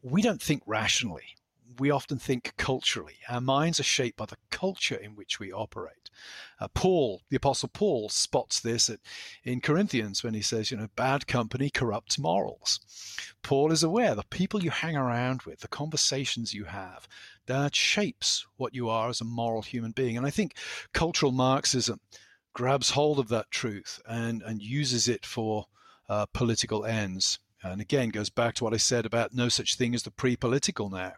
we 0.02 0.22
don't 0.22 0.42
think 0.42 0.62
rationally 0.66 1.36
we 1.80 1.90
often 1.90 2.18
think 2.18 2.52
culturally. 2.58 3.16
Our 3.28 3.40
minds 3.40 3.80
are 3.80 3.84
shaped 3.84 4.18
by 4.18 4.26
the 4.26 4.36
culture 4.50 4.94
in 4.96 5.16
which 5.16 5.40
we 5.40 5.50
operate. 5.50 6.10
Uh, 6.60 6.68
Paul, 6.74 7.22
the 7.30 7.36
Apostle 7.36 7.70
Paul, 7.72 8.10
spots 8.10 8.60
this 8.60 8.90
at, 8.90 9.00
in 9.44 9.62
Corinthians 9.62 10.22
when 10.22 10.34
he 10.34 10.42
says, 10.42 10.70
you 10.70 10.76
know, 10.76 10.88
bad 10.94 11.26
company 11.26 11.70
corrupts 11.70 12.18
morals. 12.18 12.80
Paul 13.42 13.72
is 13.72 13.82
aware 13.82 14.14
the 14.14 14.24
people 14.24 14.62
you 14.62 14.70
hang 14.70 14.94
around 14.94 15.42
with, 15.42 15.60
the 15.60 15.68
conversations 15.68 16.52
you 16.52 16.64
have, 16.64 17.08
that 17.46 17.74
shapes 17.74 18.46
what 18.58 18.74
you 18.74 18.90
are 18.90 19.08
as 19.08 19.22
a 19.22 19.24
moral 19.24 19.62
human 19.62 19.92
being. 19.92 20.18
And 20.18 20.26
I 20.26 20.30
think 20.30 20.56
cultural 20.92 21.32
Marxism 21.32 22.00
grabs 22.52 22.90
hold 22.90 23.18
of 23.18 23.28
that 23.28 23.50
truth 23.50 24.00
and, 24.06 24.42
and 24.42 24.60
uses 24.60 25.08
it 25.08 25.24
for 25.24 25.64
uh, 26.10 26.26
political 26.34 26.84
ends. 26.84 27.38
And 27.62 27.80
again, 27.80 28.08
goes 28.08 28.30
back 28.30 28.54
to 28.54 28.64
what 28.64 28.74
I 28.74 28.78
said 28.78 29.04
about 29.04 29.34
no 29.34 29.48
such 29.48 29.76
thing 29.76 29.94
as 29.94 30.02
the 30.02 30.10
pre 30.10 30.36
political 30.36 30.88
now 30.88 31.12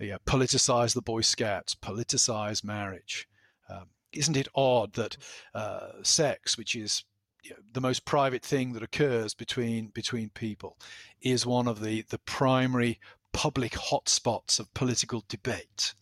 yeah, 0.00 0.18
politicize 0.26 0.94
the 0.94 1.02
Boy 1.02 1.20
Scouts, 1.20 1.74
politicize 1.74 2.64
marriage. 2.64 3.28
Um, 3.68 3.86
isn't 4.12 4.36
it 4.36 4.48
odd 4.54 4.94
that 4.94 5.16
uh, 5.54 6.02
sex, 6.02 6.58
which 6.58 6.74
is 6.74 7.04
you 7.42 7.50
know, 7.50 7.56
the 7.72 7.80
most 7.80 8.04
private 8.04 8.44
thing 8.44 8.72
that 8.72 8.82
occurs 8.82 9.34
between 9.34 9.88
between 9.88 10.30
people, 10.30 10.78
is 11.20 11.46
one 11.46 11.68
of 11.68 11.82
the 11.82 12.02
the 12.10 12.18
primary 12.18 12.98
public 13.32 13.72
hotspots 13.72 14.60
of 14.60 14.72
political 14.74 15.24
debate. 15.28 15.94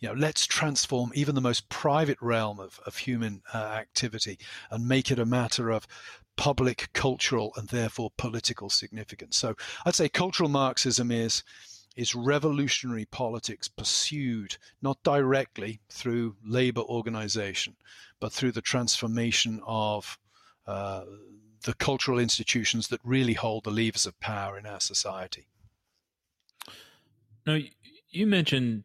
You 0.00 0.08
know, 0.08 0.14
let's 0.14 0.46
transform 0.46 1.12
even 1.14 1.34
the 1.34 1.40
most 1.42 1.68
private 1.68 2.16
realm 2.22 2.58
of, 2.58 2.80
of 2.86 2.96
human 2.96 3.42
uh, 3.52 3.58
activity 3.58 4.38
and 4.70 4.88
make 4.88 5.10
it 5.10 5.18
a 5.18 5.26
matter 5.26 5.70
of 5.70 5.86
public, 6.38 6.88
cultural, 6.94 7.52
and 7.56 7.68
therefore 7.68 8.12
political 8.16 8.70
significance. 8.70 9.36
So 9.36 9.56
I'd 9.84 9.96
say 9.96 10.08
cultural 10.08 10.48
Marxism 10.48 11.10
is 11.10 11.42
is 11.96 12.14
revolutionary 12.14 13.04
politics 13.04 13.66
pursued 13.66 14.56
not 14.80 15.02
directly 15.02 15.80
through 15.90 16.36
labor 16.46 16.82
organization, 16.82 17.74
but 18.20 18.32
through 18.32 18.52
the 18.52 18.62
transformation 18.62 19.60
of 19.66 20.16
uh, 20.68 21.02
the 21.64 21.74
cultural 21.74 22.20
institutions 22.20 22.86
that 22.86 23.00
really 23.02 23.32
hold 23.32 23.64
the 23.64 23.70
levers 23.70 24.06
of 24.06 24.18
power 24.20 24.56
in 24.56 24.64
our 24.64 24.80
society. 24.80 25.48
Now, 27.44 27.58
you 28.10 28.28
mentioned, 28.28 28.84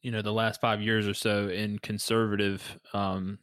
you 0.00 0.12
know, 0.12 0.22
the 0.22 0.32
last 0.32 0.60
five 0.60 0.80
years 0.80 1.08
or 1.08 1.14
so 1.14 1.48
in 1.48 1.80
conservative 1.80 2.78
um, 2.94 3.40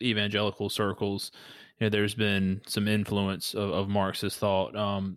evangelical 0.00 0.68
circles, 0.68 1.32
you 1.78 1.86
know, 1.86 1.88
there's 1.88 2.14
been 2.14 2.60
some 2.66 2.88
influence 2.88 3.54
of, 3.54 3.70
of 3.70 3.88
Marxist 3.88 4.38
thought. 4.38 4.76
Um, 4.76 5.16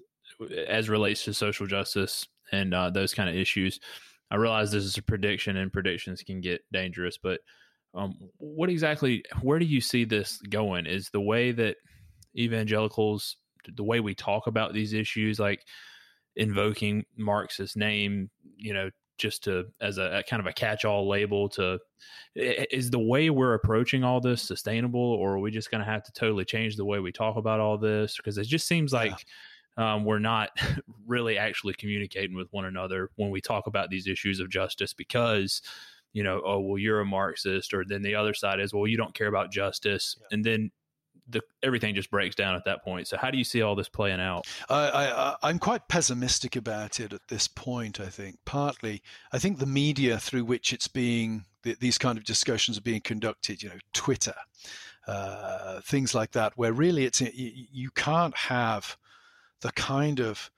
as 0.67 0.89
relates 0.89 1.23
to 1.25 1.33
social 1.33 1.67
justice 1.67 2.27
and 2.51 2.73
uh, 2.73 2.89
those 2.89 3.13
kind 3.13 3.29
of 3.29 3.35
issues. 3.35 3.79
I 4.31 4.35
realize 4.35 4.71
this 4.71 4.83
is 4.83 4.97
a 4.97 5.03
prediction, 5.03 5.57
and 5.57 5.71
predictions 5.71 6.23
can 6.23 6.41
get 6.41 6.61
dangerous. 6.71 7.17
But 7.17 7.41
um, 7.93 8.15
what 8.37 8.69
exactly? 8.69 9.23
Where 9.41 9.59
do 9.59 9.65
you 9.65 9.81
see 9.81 10.03
this 10.03 10.39
going? 10.49 10.85
Is 10.85 11.09
the 11.09 11.21
way 11.21 11.51
that 11.53 11.77
evangelicals, 12.35 13.37
the 13.75 13.83
way 13.83 13.99
we 13.99 14.15
talk 14.15 14.47
about 14.47 14.73
these 14.73 14.93
issues, 14.93 15.39
like 15.39 15.61
invoking 16.35 17.05
Marx's 17.15 17.75
name, 17.75 18.29
you 18.57 18.73
know, 18.73 18.89
just 19.17 19.43
to 19.45 19.65
as 19.81 19.97
a, 19.97 20.19
a, 20.19 20.23
kind 20.23 20.39
of 20.39 20.47
a 20.47 20.53
catch-all 20.53 21.07
label 21.07 21.47
to 21.49 21.79
is 22.35 22.89
the 22.89 22.99
way 22.99 23.29
we're 23.29 23.53
approaching 23.53 24.03
all 24.03 24.19
this 24.19 24.41
sustainable 24.41 24.99
or 24.99 25.33
are 25.33 25.39
we 25.39 25.51
just 25.51 25.71
going 25.71 25.83
to 25.83 25.89
have 25.89 26.03
to 26.03 26.11
totally 26.11 26.45
change 26.45 26.75
the 26.75 26.85
way 26.85 26.99
we 26.99 27.11
talk 27.11 27.37
about 27.37 27.59
all 27.59 27.77
this? 27.77 28.17
Because 28.17 28.37
it 28.37 28.45
just 28.45 28.67
seems 28.67 28.91
like 28.91 29.11
yeah 29.11 29.17
um, 29.77 30.05
we're 30.05 30.19
not 30.19 30.49
really 31.07 31.37
actually 31.37 31.73
communicating 31.73 32.35
with 32.35 32.47
one 32.51 32.65
another 32.65 33.09
when 33.15 33.29
we 33.29 33.41
talk 33.41 33.67
about 33.67 33.89
these 33.89 34.07
issues 34.07 34.39
of 34.39 34.49
justice 34.49 34.93
because 34.93 35.61
you 36.13 36.23
know 36.23 36.41
oh 36.45 36.59
well 36.59 36.77
you're 36.77 37.01
a 37.01 37.05
marxist 37.05 37.73
or 37.73 37.83
then 37.85 38.01
the 38.01 38.15
other 38.15 38.33
side 38.33 38.59
is 38.59 38.73
well 38.73 38.87
you 38.87 38.97
don't 38.97 39.13
care 39.13 39.27
about 39.27 39.51
justice. 39.51 40.15
Yeah. 40.19 40.27
and 40.31 40.45
then 40.45 40.71
the, 41.27 41.41
everything 41.63 41.95
just 41.95 42.11
breaks 42.11 42.35
down 42.35 42.55
at 42.55 42.65
that 42.65 42.83
point. 42.83 43.07
So, 43.07 43.17
how 43.17 43.31
do 43.31 43.37
you 43.37 43.43
see 43.43 43.61
all 43.61 43.75
this 43.75 43.89
playing 43.89 44.19
out? 44.19 44.45
I, 44.69 45.35
I, 45.41 45.49
am 45.49 45.59
quite 45.59 45.87
pessimistic 45.87 46.55
about 46.55 46.99
it 46.99 47.13
at 47.13 47.27
this 47.27 47.47
point. 47.47 47.99
I 47.99 48.07
think 48.07 48.37
partly, 48.45 49.01
I 49.31 49.39
think 49.39 49.57
the 49.57 49.65
media 49.65 50.19
through 50.19 50.45
which 50.45 50.73
it's 50.73 50.87
being 50.87 51.45
these 51.63 51.97
kind 51.97 52.17
of 52.17 52.23
discussions 52.23 52.77
are 52.77 52.81
being 52.81 53.01
conducted, 53.01 53.63
you 53.63 53.69
know, 53.69 53.79
Twitter, 53.93 54.35
uh, 55.07 55.81
things 55.81 56.13
like 56.13 56.31
that, 56.31 56.53
where 56.55 56.73
really 56.73 57.05
it's 57.05 57.21
you 57.21 57.89
can't 57.91 58.37
have 58.37 58.97
the 59.61 59.71
kind 59.71 60.19
of 60.19 60.51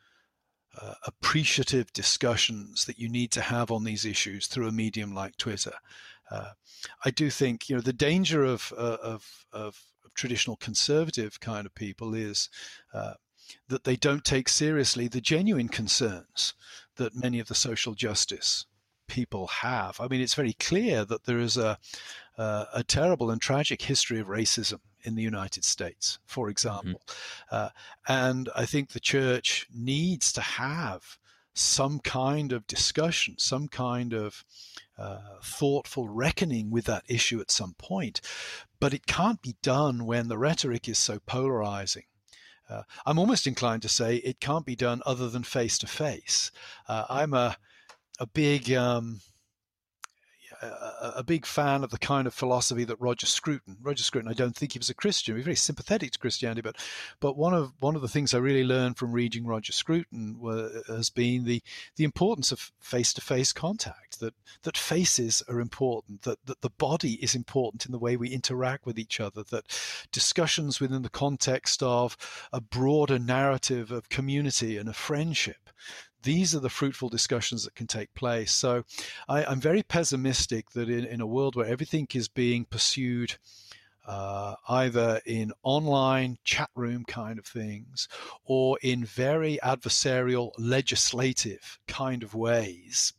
uh, 0.80 0.94
appreciative 1.06 1.92
discussions 1.94 2.86
that 2.86 3.00
you 3.00 3.10
need 3.10 3.32
to 3.32 3.42
have 3.42 3.72
on 3.72 3.84
these 3.84 4.06
issues 4.06 4.48
through 4.48 4.68
a 4.68 4.72
medium 4.72 5.14
like 5.14 5.38
Twitter. 5.38 5.74
Uh, 6.30 6.52
I 7.06 7.12
do 7.12 7.30
think 7.30 7.70
you 7.70 7.76
know 7.76 7.82
the 7.82 7.94
danger 7.94 8.44
of, 8.44 8.74
uh, 8.78 8.98
of, 9.02 9.46
of 9.52 9.82
traditional 10.18 10.58
conservative 10.58 11.40
kind 11.40 11.66
of 11.66 11.74
people 11.74 12.14
is 12.14 12.50
uh, 12.94 13.14
that 13.70 13.86
they 13.86 13.96
don't 13.96 14.26
take 14.26 14.50
seriously 14.50 15.08
the 15.08 15.22
genuine 15.22 15.70
concerns 15.70 16.54
that 16.98 17.16
many 17.16 17.40
of 17.40 17.48
the 17.48 17.56
social 17.56 17.94
justice 17.94 18.66
people 19.08 19.48
have. 19.48 20.02
I 20.02 20.08
mean, 20.08 20.20
it's 20.20 20.34
very 20.34 20.54
clear 20.54 21.06
that 21.06 21.24
there 21.24 21.40
is 21.40 21.56
a, 21.56 21.78
a 22.38 22.84
terrible 22.86 23.32
and 23.32 23.42
tragic 23.42 23.82
history 23.82 24.20
of 24.20 24.28
racism 24.28 24.80
in 25.04 25.16
the 25.16 25.24
United 25.24 25.64
States, 25.64 26.20
for 26.26 26.46
mm-hmm. 26.46 26.52
example. 26.52 27.02
Mm-hmm. 27.08 27.56
Uh, 27.56 27.70
and 28.08 28.50
I 28.56 28.66
think 28.66 28.90
the 28.90 29.00
church 29.00 29.68
needs 29.74 30.34
to 30.34 30.42
have 30.42 31.18
some 31.54 32.00
kind 32.00 32.52
of 32.52 32.68
discussion, 32.68 33.36
some 33.40 33.68
kind 33.68 34.14
of 34.14 34.44
uh, 34.98 35.40
thoughtful 35.44 36.08
reckoning 36.08 36.70
with 36.70 36.86
that 36.86 37.04
issue 37.08 37.40
at 37.40 37.50
some 37.50 37.74
point. 37.80 38.22
But 38.80 38.94
it 38.94 39.08
can't 39.08 39.42
be 39.42 39.56
done 39.62 40.06
when 40.06 40.28
the 40.28 40.38
rhetoric 40.38 40.88
is 40.88 40.98
so 40.98 41.20
polarizing. 41.26 42.04
Uh, 42.70 42.84
I'm 43.06 43.18
almost 43.18 43.48
inclined 43.48 43.82
to 43.84 43.90
say 43.90 44.18
it 44.18 44.40
can't 44.40 44.66
be 44.66 44.76
done 44.76 45.02
other 45.06 45.30
than 45.30 45.44
face 45.44 45.78
to 45.80 45.88
face. 45.88 46.52
I'm 46.88 47.34
a 47.34 47.58
a 48.20 48.28
big 48.28 48.72
um, 48.74 49.22
a, 50.62 51.24
big 51.24 51.46
fan 51.46 51.84
of 51.84 51.91
the 51.91 51.98
kind 51.98 52.26
of 52.26 52.34
philosophy 52.34 52.84
that 52.84 53.00
Roger 53.00 53.26
Scruton. 53.26 53.78
Roger 53.82 54.04
Scruton, 54.04 54.30
I 54.30 54.34
don't 54.34 54.56
think 54.56 54.74
he 54.74 54.80
was 54.80 54.89
a 54.89 54.96
Christian. 54.96 55.36
He 55.36 55.38
was 55.38 55.46
very 55.46 55.56
sympathetic 55.56 56.12
to 56.12 56.20
Christianity, 56.20 56.62
but 56.62 56.78
but 57.20 57.38
one 57.38 57.54
of 57.54 57.74
one 57.80 57.96
of 57.96 58.02
the 58.02 58.08
things 58.08 58.34
I 58.34 58.39
really 58.39 58.63
learned 58.63 58.98
from 58.98 59.12
reading 59.12 59.46
Roger 59.46 59.74
Scruton 59.74 60.39
has 60.88 61.10
been 61.10 61.46
the 61.46 61.62
the 61.96 62.04
importance 62.04 62.52
of 62.52 62.72
face 62.80 63.13
to 63.13 63.22
face 63.22 63.54
contact. 63.54 64.20
That 64.20 64.34
that 64.63 64.78
faces 64.78 65.43
are 65.48 65.60
important. 65.60 66.24
That 66.24 66.46
that 66.46 66.62
the 66.62 66.70
body 66.70 67.13
is 67.24 67.36
important 67.36 67.86
in 67.86 67.91
the 67.91 68.00
way 68.00 68.17
we 68.17 68.30
interact 68.30 68.86
with 68.86 68.98
each 68.98 69.20
other. 69.20 69.43
That 69.43 69.65
discussions 70.12 70.80
within 70.80 71.02
the 71.02 71.10
context 71.10 71.84
of 71.84 72.17
a 72.52 72.62
broader 72.62 73.20
narrative 73.20 73.91
of 73.91 74.10
community 74.10 74.78
and 74.78 74.89
a 74.89 74.93
friendship 74.93 75.70
these 76.24 76.56
are 76.56 76.60
the 76.60 76.70
fruitful 76.70 77.10
discussions 77.10 77.64
that 77.64 77.76
can 77.76 77.88
take 77.88 78.14
place. 78.14 78.52
So 78.52 78.84
I, 79.28 79.44
am 79.52 79.60
very 79.60 79.84
pessimistic 79.84 80.72
that 80.72 80.90
in, 80.90 81.06
in 81.06 81.22
a 81.22 81.28
world 81.28 81.56
where 81.56 81.66
everything 81.68 82.08
is 82.14 82.28
being 82.28 82.66
pursued 82.66 83.36
uh, 84.08 84.56
either 84.70 85.22
in 85.26 85.52
online 85.64 86.38
chat 86.46 86.70
room 86.76 87.04
kind 87.04 87.38
of 87.38 87.46
things 87.46 88.08
or 88.46 88.80
in 88.82 89.04
very 89.04 89.60
adversarial 89.62 90.52
legislative 90.58 91.78
kind 91.88 92.24
of 92.24 92.34
ways 92.34 93.14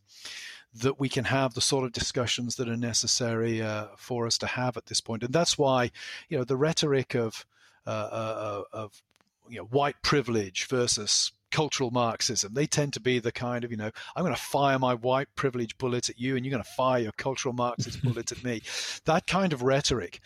that 0.75 0.99
we 0.99 1.09
can 1.09 1.25
have 1.25 1.55
the 1.55 1.61
sort 1.61 1.85
of 1.85 1.93
discussions 1.93 2.57
that 2.57 2.69
are 2.69 2.77
necessary 2.77 3.61
uh, 3.61 3.87
for 3.97 4.27
us 4.27 4.39
to 4.39 4.47
have 4.47 4.77
at 4.77 4.87
this 4.87 5.01
point 5.01 5.23
and 5.23 5.33
that's 5.33 5.59
why 5.59 5.91
you 6.29 6.39
know 6.39 6.45
the 6.45 6.57
rhetoric 6.57 7.15
of 7.15 7.45
uh, 7.87 7.91
uh 7.91 8.63
of 8.73 9.03
you 9.49 9.59
know 9.59 9.65
white 9.65 9.97
privilege 10.03 10.67
versus 10.67 11.33
cultural 11.51 11.91
Marxism. 11.91 12.55
They 12.55 12.67
tend 12.67 12.93
to 12.95 13.01
be 13.01 13.19
the 13.19 13.33
kind 13.33 13.65
of, 13.65 13.71
you 13.71 13.77
know, 13.77 13.91
I'm 14.15 14.25
going 14.25 14.35
to 14.35 14.41
fire 14.41 14.79
my 14.79 14.95
white 14.95 15.29
privilege 15.35 15.77
bullet 15.79 16.09
at 16.11 16.19
you 16.19 16.37
and 16.37 16.45
you're 16.45 16.53
going 16.53 16.63
to 16.63 16.71
fire 16.71 17.03
your 17.03 17.13
cultural 17.13 17.55
Marxist 17.55 18.03
bullet 18.05 18.33
at 18.33 18.45
me. 18.45 18.63
That 19.05 19.27
kind 19.27 19.53
of 19.53 19.63
rhetoric, 19.63 20.21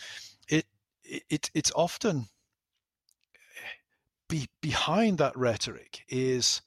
it, 0.49 0.67
it 1.05 1.51
it's 1.55 1.73
often 1.75 2.27
be, 4.29 4.49
behind 4.61 5.19
that 5.19 5.37
rhetoric 5.37 6.01
is 6.09 6.63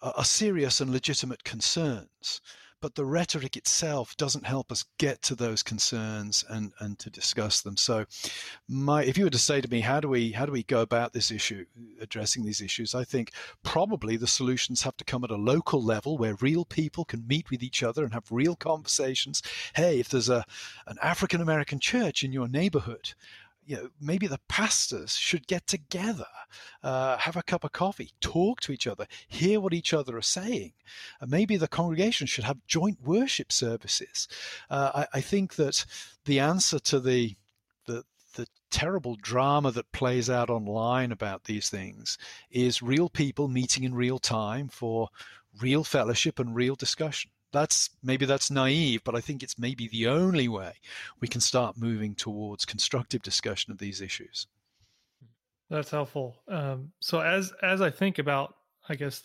a, 0.00 0.12
a 0.18 0.24
serious 0.24 0.80
and 0.80 0.90
legitimate 0.90 1.44
concerns 1.44 2.40
but 2.84 2.96
the 2.96 3.06
rhetoric 3.06 3.56
itself 3.56 4.14
doesn't 4.18 4.44
help 4.44 4.70
us 4.70 4.84
get 4.98 5.22
to 5.22 5.34
those 5.34 5.62
concerns 5.62 6.44
and, 6.50 6.70
and 6.80 6.98
to 6.98 7.08
discuss 7.08 7.62
them. 7.62 7.78
So, 7.78 8.04
my 8.68 9.02
if 9.02 9.16
you 9.16 9.24
were 9.24 9.30
to 9.30 9.38
say 9.38 9.62
to 9.62 9.70
me, 9.70 9.80
how 9.80 10.00
do 10.00 10.08
we 10.10 10.32
how 10.32 10.44
do 10.44 10.52
we 10.52 10.64
go 10.64 10.82
about 10.82 11.14
this 11.14 11.30
issue, 11.30 11.64
addressing 11.98 12.44
these 12.44 12.60
issues? 12.60 12.94
I 12.94 13.04
think 13.04 13.30
probably 13.62 14.18
the 14.18 14.26
solutions 14.26 14.82
have 14.82 14.98
to 14.98 15.04
come 15.04 15.24
at 15.24 15.30
a 15.30 15.36
local 15.36 15.82
level 15.82 16.18
where 16.18 16.34
real 16.42 16.66
people 16.66 17.06
can 17.06 17.26
meet 17.26 17.50
with 17.50 17.62
each 17.62 17.82
other 17.82 18.04
and 18.04 18.12
have 18.12 18.30
real 18.30 18.54
conversations. 18.54 19.40
Hey, 19.74 19.98
if 19.98 20.10
there's 20.10 20.28
a 20.28 20.44
an 20.86 20.98
African 21.00 21.40
American 21.40 21.80
church 21.80 22.22
in 22.22 22.34
your 22.34 22.48
neighborhood, 22.48 23.14
you 23.66 23.76
know, 23.76 23.88
maybe 24.00 24.26
the 24.26 24.40
pastors 24.48 25.16
should 25.16 25.46
get 25.46 25.66
together, 25.66 26.26
uh, 26.82 27.16
have 27.18 27.36
a 27.36 27.42
cup 27.42 27.64
of 27.64 27.72
coffee, 27.72 28.10
talk 28.20 28.60
to 28.60 28.72
each 28.72 28.86
other, 28.86 29.06
hear 29.28 29.60
what 29.60 29.74
each 29.74 29.92
other 29.92 30.16
are 30.16 30.22
saying. 30.22 30.72
And 31.20 31.30
maybe 31.30 31.56
the 31.56 31.68
congregation 31.68 32.26
should 32.26 32.44
have 32.44 32.66
joint 32.66 32.98
worship 33.02 33.52
services. 33.52 34.28
Uh, 34.68 35.06
I, 35.12 35.18
I, 35.18 35.20
think 35.20 35.54
that 35.56 35.84
the 36.24 36.40
answer 36.40 36.78
to 36.78 37.00
the, 37.00 37.36
the 37.86 38.04
the 38.34 38.46
terrible 38.70 39.16
drama 39.16 39.70
that 39.70 39.92
plays 39.92 40.28
out 40.28 40.50
online 40.50 41.12
about 41.12 41.44
these 41.44 41.70
things 41.70 42.18
is 42.50 42.82
real 42.82 43.08
people 43.08 43.48
meeting 43.48 43.84
in 43.84 43.94
real 43.94 44.18
time 44.18 44.68
for 44.68 45.08
real 45.60 45.84
fellowship 45.84 46.38
and 46.38 46.54
real 46.54 46.74
discussion 46.74 47.30
that's 47.54 47.90
maybe 48.02 48.26
that's 48.26 48.50
naive, 48.50 49.02
but 49.04 49.14
I 49.14 49.20
think 49.20 49.42
it's 49.42 49.58
maybe 49.58 49.88
the 49.88 50.08
only 50.08 50.48
way 50.48 50.74
we 51.20 51.28
can 51.28 51.40
start 51.40 51.78
moving 51.78 52.14
towards 52.14 52.66
constructive 52.66 53.22
discussion 53.22 53.72
of 53.72 53.78
these 53.78 54.02
issues. 54.02 54.48
That's 55.70 55.90
helpful. 55.90 56.36
Um, 56.48 56.92
so 57.00 57.20
as 57.20 57.52
as 57.62 57.80
I 57.80 57.90
think 57.90 58.18
about, 58.18 58.56
I 58.88 58.96
guess 58.96 59.22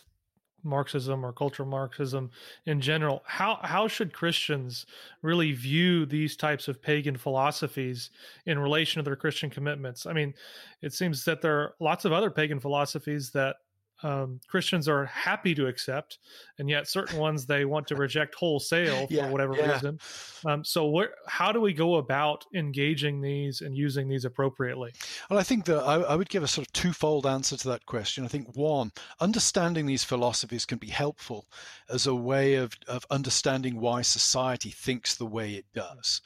Marxism 0.62 1.24
or 1.24 1.32
cultural 1.32 1.68
Marxism 1.68 2.30
in 2.66 2.80
general, 2.80 3.22
how 3.26 3.58
how 3.62 3.88
should 3.88 4.12
Christians 4.12 4.86
really 5.22 5.52
view 5.52 6.06
these 6.06 6.36
types 6.36 6.68
of 6.68 6.80
pagan 6.80 7.16
philosophies 7.16 8.10
in 8.46 8.58
relation 8.58 9.00
to 9.00 9.02
their 9.04 9.16
Christian 9.16 9.50
commitments? 9.50 10.06
I 10.06 10.12
mean, 10.12 10.34
it 10.82 10.92
seems 10.94 11.24
that 11.24 11.42
there 11.42 11.58
are 11.58 11.74
lots 11.80 12.04
of 12.04 12.12
other 12.12 12.30
pagan 12.30 12.60
philosophies 12.60 13.30
that 13.32 13.56
um, 14.02 14.40
Christians 14.48 14.88
are 14.88 15.06
happy 15.06 15.54
to 15.54 15.66
accept, 15.66 16.18
and 16.58 16.68
yet 16.68 16.88
certain 16.88 17.18
ones 17.26 17.46
they 17.46 17.64
want 17.64 17.86
to 17.88 17.96
reject 17.96 18.34
wholesale 18.34 19.06
for 19.06 19.12
yeah, 19.12 19.30
whatever 19.30 19.54
yeah. 19.56 19.72
reason. 19.72 19.98
Um, 20.46 20.64
so, 20.64 20.86
what, 20.86 21.10
how 21.26 21.52
do 21.52 21.60
we 21.60 21.72
go 21.72 21.96
about 21.96 22.44
engaging 22.54 23.20
these 23.20 23.60
and 23.60 23.76
using 23.76 24.08
these 24.08 24.24
appropriately? 24.24 24.92
Well, 25.28 25.38
I 25.38 25.42
think 25.42 25.64
that 25.66 25.82
I, 25.82 25.96
I, 25.96 26.16
would 26.16 26.28
give 26.28 26.42
a 26.42 26.48
sort 26.48 26.66
of 26.66 26.72
twofold 26.72 27.26
answer 27.26 27.56
to 27.56 27.68
that 27.68 27.86
question. 27.86 28.24
I 28.24 28.28
think 28.28 28.56
one, 28.56 28.92
understanding 29.20 29.86
these 29.86 30.04
philosophies 30.04 30.64
can 30.64 30.78
be 30.78 30.88
helpful 30.88 31.46
as 31.88 32.06
a 32.06 32.14
way 32.14 32.54
of, 32.54 32.72
of 32.88 33.04
understanding 33.10 33.80
why 33.80 34.02
society 34.02 34.70
thinks 34.70 35.14
the 35.14 35.26
way 35.26 35.54
it 35.54 35.66
does 35.74 36.20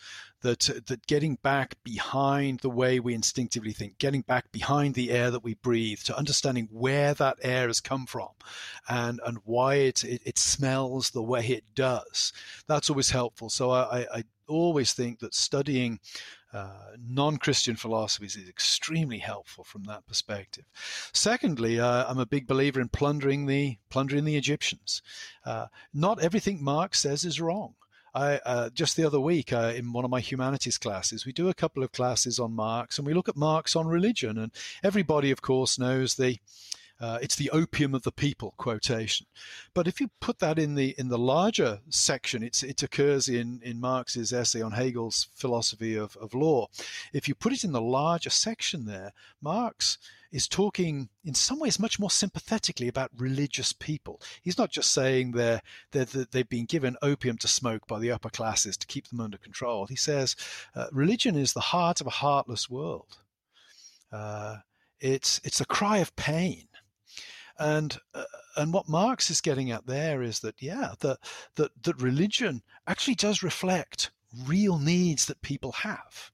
that 0.45 0.69
that 0.87 1.07
getting 1.07 1.37
back 1.37 1.75
behind 1.83 2.61
the 2.61 2.71
way 2.71 3.01
we 3.01 3.15
instinctively 3.15 3.73
think, 3.73 3.99
getting 3.99 4.21
back 4.21 4.53
behind 4.53 4.95
the 4.95 5.11
air 5.11 5.31
that 5.31 5.43
we 5.43 5.55
breathe, 5.55 6.01
to 6.01 6.17
understanding 6.17 6.69
where 6.71 7.15
that 7.15 7.39
air 7.43 7.67
has 7.67 7.81
come 7.81 8.07
from, 8.07 8.29
and 8.89 9.21
and 9.27 9.39
why 9.45 9.77
it 9.77 10.05
it, 10.05 10.23
it 10.25 10.39
smells 10.39 11.11
the 11.11 11.23
way 11.23 11.45
it 11.47 11.65
does. 11.75 12.33
That's 12.69 12.91
always 12.91 13.11
helpful. 13.11 13.49
So 13.49 13.71
I, 13.71 14.07
I 14.19 14.25
always 14.47 14.93
think 14.93 15.21
that 15.21 15.35
studying 15.35 15.99
uh, 16.53 16.93
non-Christian 17.09 17.77
philosophies 17.77 18.37
is 18.37 18.49
extremely 18.49 19.19
helpful 19.19 19.65
from 19.65 19.85
that 19.85 20.07
perspective. 20.07 20.67
Secondly, 21.13 21.81
uh, 21.81 22.05
I'm 22.07 22.19
a 22.19 22.27
big 22.27 22.47
believer 22.47 22.81
in 22.83 22.91
plundering 22.91 23.47
the 23.47 23.79
plundering 23.89 24.27
the 24.27 24.37
Egyptians. 24.37 25.01
Uh, 25.47 25.67
not 25.95 26.23
everything 26.23 26.63
Marx 26.63 27.01
says 27.01 27.25
is 27.25 27.41
wrong. 27.41 27.75
I, 28.15 28.37
uh, 28.45 28.71
just 28.71 28.97
the 28.97 29.05
other 29.05 29.19
week 29.19 29.53
uh, 29.53 29.73
in 29.75 29.93
one 29.93 30.05
of 30.05 30.11
my 30.11 30.21
humanities 30.21 30.79
classes, 30.79 31.27
we 31.27 31.33
do 31.33 31.49
a 31.49 31.55
couple 31.55 31.83
of 31.83 31.93
classes 31.93 32.39
on 32.39 32.53
Marx, 32.53 32.97
and 32.97 33.07
we 33.07 33.15
look 33.15 33.29
at 33.29 33.37
Marx 33.37 33.75
on 33.75 33.89
religion. 33.89 34.39
And 34.39 34.53
everybody, 34.83 35.31
of 35.31 35.43
course, 35.43 35.79
knows 35.79 36.15
the 36.15 36.39
uh, 37.01 37.19
it's 37.21 37.35
the 37.35 37.51
opium 37.51 37.93
of 37.93 38.03
the 38.03 38.13
people 38.13 38.55
quotation. 38.57 39.27
But 39.75 39.89
if 39.89 40.01
you 40.01 40.11
put 40.21 40.39
that 40.39 40.61
in 40.61 40.77
the 40.77 40.95
in 40.97 41.09
the 41.09 41.19
larger 41.19 41.81
section, 41.89 42.43
it's, 42.45 42.63
it 42.63 42.83
occurs 42.85 43.29
in, 43.29 43.61
in 43.65 43.81
Marx's 43.81 44.33
essay 44.33 44.63
on 44.63 44.73
Hegel's 44.73 45.29
philosophy 45.35 45.97
of, 45.97 46.17
of 46.17 46.35
law. 46.35 46.69
If 47.13 47.29
you 47.29 47.35
put 47.35 47.53
it 47.53 47.65
in 47.65 47.73
the 47.73 47.81
larger 47.81 48.31
section 48.31 48.87
there, 48.87 49.13
Marx 49.43 49.99
is 50.35 50.49
talking 50.49 51.09
in 51.25 51.33
some 51.33 51.61
ways 51.61 51.79
much 51.79 52.01
more 52.01 52.11
sympathetically 52.11 52.89
about 52.89 53.13
religious 53.17 53.73
people. 53.73 54.21
He's 54.43 54.59
not 54.59 54.73
just 54.73 54.93
saying 54.93 55.31
they're, 55.31 55.63
they're, 55.93 56.07
they've 56.07 56.49
been 56.49 56.65
given 56.65 56.97
opium 57.03 57.39
to 57.39 57.47
smoke 57.47 57.87
by 57.87 58.01
the 58.01 58.11
upper 58.11 58.31
classes 58.31 58.77
to 58.79 58.87
keep 58.89 59.07
them 59.07 59.21
under 59.21 59.39
control. 59.39 59.87
He 59.87 59.95
says 59.95 60.35
uh, 60.75 60.89
religion 60.91 61.37
is 61.37 61.53
the 61.53 61.61
heart 61.61 62.01
of 62.01 62.09
a 62.09 62.19
heartless 62.25 62.69
world. 62.69 63.17
Uh, 64.11 64.57
it's, 64.99 65.41
it's 65.45 65.61
a 65.61 65.67
cry 65.67 65.99
of 65.99 66.17
pain. 66.17 66.67
And 67.57 67.97
uh, 68.13 68.25
and 68.57 68.73
what 68.73 68.89
Marx 68.89 69.31
is 69.31 69.41
getting 69.41 69.71
at 69.71 69.87
there 69.87 70.21
is 70.23 70.41
that 70.41 70.57
yeah 70.61 70.95
that 70.99 71.19
that 71.55 71.71
that 71.85 72.03
religion 72.03 72.63
actually 72.89 73.15
does 73.15 73.45
reflect 73.45 74.11
real 74.45 74.81
needs 74.81 75.27
that 75.27 75.41
people 75.41 75.71
have. 75.71 76.33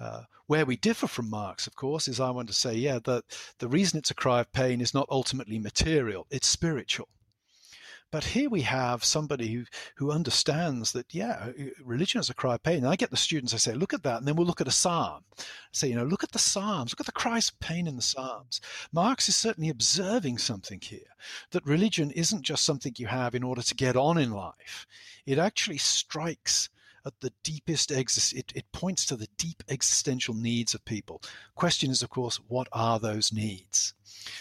Uh, 0.00 0.22
where 0.52 0.66
we 0.66 0.76
differ 0.76 1.06
from 1.06 1.30
Marx, 1.30 1.66
of 1.66 1.74
course, 1.74 2.06
is 2.06 2.20
I 2.20 2.28
want 2.28 2.46
to 2.48 2.52
say, 2.52 2.74
yeah, 2.74 2.98
that 3.04 3.24
the 3.58 3.68
reason 3.68 3.98
it's 3.98 4.10
a 4.10 4.14
cry 4.14 4.40
of 4.40 4.52
pain 4.52 4.82
is 4.82 4.92
not 4.92 5.06
ultimately 5.08 5.58
material, 5.58 6.26
it's 6.30 6.46
spiritual. 6.46 7.08
But 8.10 8.24
here 8.24 8.50
we 8.50 8.60
have 8.60 9.02
somebody 9.02 9.50
who, 9.50 9.64
who 9.96 10.12
understands 10.12 10.92
that, 10.92 11.14
yeah, 11.14 11.46
uh, 11.48 11.52
religion 11.82 12.20
is 12.20 12.28
a 12.28 12.34
cry 12.34 12.56
of 12.56 12.62
pain. 12.62 12.80
And 12.80 12.88
I 12.88 12.96
get 12.96 13.10
the 13.10 13.16
students, 13.16 13.54
I 13.54 13.56
say, 13.56 13.72
look 13.72 13.94
at 13.94 14.02
that. 14.02 14.18
And 14.18 14.28
then 14.28 14.36
we'll 14.36 14.46
look 14.46 14.60
at 14.60 14.68
a 14.68 14.70
psalm. 14.82 15.24
I 15.38 15.44
say, 15.72 15.88
you 15.88 15.96
know, 15.96 16.04
look 16.04 16.22
at 16.22 16.32
the 16.32 16.38
psalms, 16.38 16.92
look 16.92 17.00
at 17.00 17.06
the 17.06 17.12
cries 17.12 17.48
of 17.48 17.58
pain 17.58 17.86
in 17.86 17.96
the 17.96 18.02
psalms. 18.02 18.60
Marx 18.92 19.30
is 19.30 19.36
certainly 19.36 19.70
observing 19.70 20.36
something 20.36 20.82
here 20.82 21.16
that 21.52 21.64
religion 21.64 22.10
isn't 22.10 22.42
just 22.42 22.64
something 22.64 22.92
you 22.98 23.06
have 23.06 23.34
in 23.34 23.42
order 23.42 23.62
to 23.62 23.74
get 23.74 23.96
on 23.96 24.18
in 24.18 24.32
life, 24.32 24.86
it 25.24 25.38
actually 25.38 25.78
strikes 25.78 26.68
at 27.04 27.20
the 27.20 27.32
deepest 27.42 27.90
exist 27.90 28.32
it, 28.34 28.52
it 28.54 28.70
points 28.72 29.04
to 29.06 29.16
the 29.16 29.28
deep 29.38 29.62
existential 29.68 30.34
needs 30.34 30.74
of 30.74 30.84
people. 30.84 31.20
Question 31.54 31.90
is 31.90 32.02
of 32.02 32.10
course 32.10 32.38
what 32.48 32.68
are 32.72 32.98
those 32.98 33.32
needs? 33.32 33.94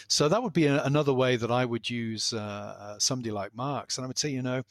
So 0.07 0.29
that 0.29 0.43
would 0.43 0.53
be 0.53 0.67
a, 0.67 0.83
another 0.83 1.13
way 1.13 1.35
that 1.35 1.51
i 1.51 1.65
would 1.65 1.89
use 1.89 2.33
uh, 2.33 2.37
uh, 2.39 2.99
somebody 2.99 3.31
like 3.31 3.55
marx. 3.55 3.97
And 3.97 4.05
i 4.05 4.07
would 4.07 4.17
say 4.19 4.29
you 4.29 4.41
know 4.41 4.63